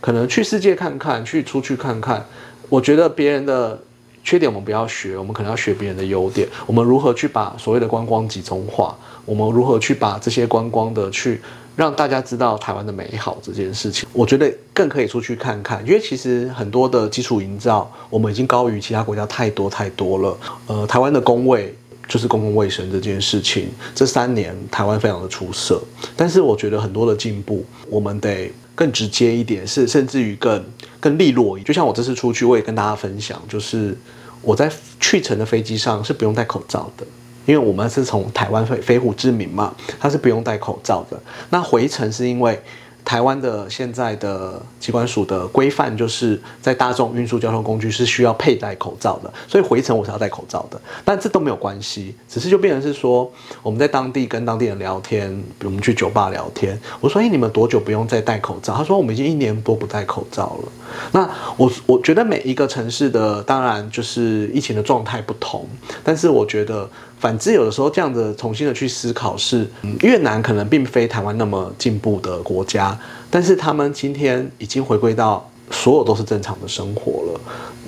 [0.00, 2.24] 可能去世界看看，去出去看看。
[2.68, 3.78] 我觉得别人的
[4.22, 6.46] 缺点我们不要学，我们可能要学别人的优点。
[6.66, 8.96] 我们如何去把所谓的观光集中化？
[9.24, 11.40] 我们如何去把这些观光的去
[11.76, 14.08] 让大家知道台湾的美好这件事情？
[14.12, 20.38] 我觉得更可以出去看看，因为其实很多的基础营造，我们已经高于其他国家太多太多了。
[20.66, 21.74] 呃，台湾的工位
[22.08, 25.82] 就是公共卫生这件事情，这三年台湾非常的出色，
[26.16, 28.52] 但是我觉得很多的进步，我们得。
[28.80, 30.64] 更直接一点，是甚至于更
[30.98, 33.94] 更利落一点就像我这次出去，我也跟大家分享，就是
[34.40, 37.04] 我在去程的飞机上是不用戴口罩的，
[37.44, 41.22] 因为我们是从台湾飞飞虎之名嘛，它是不用戴口罩的。
[41.50, 42.58] 那回程是因为。
[43.04, 50.80] 台湾的现在的机关署的规范，就是在大众运输交通工具是需要佩戴口罩的，所以回程我是要戴口罩的。
[51.04, 53.30] 但这都没有关系，只是就变成是说，
[53.62, 60.72] 我们在当地跟当地人聊天，比如我们去酒吧聊天，我说：“哎，你们多久不用再戴口罩？”他说：“我们已经一年多不戴口罩了。”
[61.12, 65.66] 那我我觉得每一个城市的当然就是疫情的状态不同，
[66.04, 66.88] 但是我觉得。
[67.20, 69.68] 反之，有的时候这样子重新的去思考，是
[70.00, 72.98] 越南可能并非台湾那么进步的国家，
[73.30, 77.40] 但是他们今天已经回归到所有都是正常的生活了。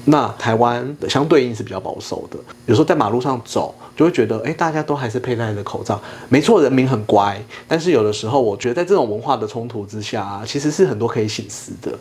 [0.05, 7.41] 那台湾的相对应是比较保守的，有时候在马路上走，就会觉得，哎，大家都还是佩戴着口罩，没错，人民很乖。
[7.67, 11.99] 但是有的时候，我觉得在这种文化的冲突之下，其实是很多可以醒思的。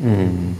[0.00, 0.54] 嗯，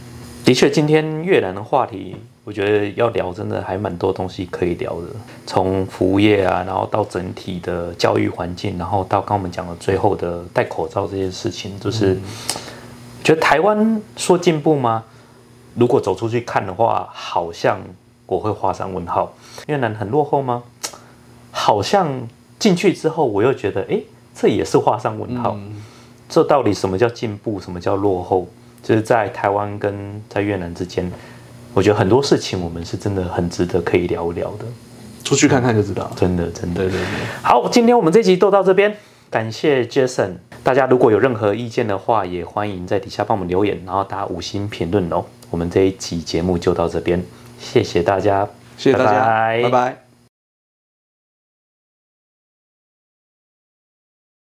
[0.44, 2.16] 的确，今天越南的话题。
[2.44, 5.06] 我觉得要聊真的还蛮多东西可以聊的，
[5.46, 12.18] 从服务业啊，然后到整体的教育环境，然后到刚我们讲的最后的戴口罩这件事情，就是
[13.22, 15.02] 觉得台湾说进步吗？
[15.74, 17.80] 如果走出去看的话，好像
[18.26, 19.32] 我会画上问号。
[19.66, 20.62] 越南很落后吗？
[21.50, 22.28] 好像
[22.58, 23.98] 进去之后，我又觉得，哎，
[24.34, 25.56] 这也是画上问号。
[26.28, 27.58] 这到底什么叫进步？
[27.58, 28.46] 什么叫落后？
[28.82, 31.10] 就是在台湾跟在越南之间。
[31.74, 34.64] 我觉得很多事情我们是真的很值得可以聊一聊的，
[35.24, 36.10] 出去看看就知道。
[36.16, 37.06] 真的，真的，对对对。
[37.42, 38.96] 好，今天我们这集都到这边，
[39.28, 40.34] 感谢 Jason。
[40.62, 45.24] 大家如果有任何意见的话，也欢迎在底下帮我们留言，然后打五星评论哦。
[45.50, 47.22] 我们这一集节目就到这边，
[47.58, 48.48] 谢谢大家，
[48.78, 49.24] 谢谢大家，
[49.62, 50.03] 拜拜。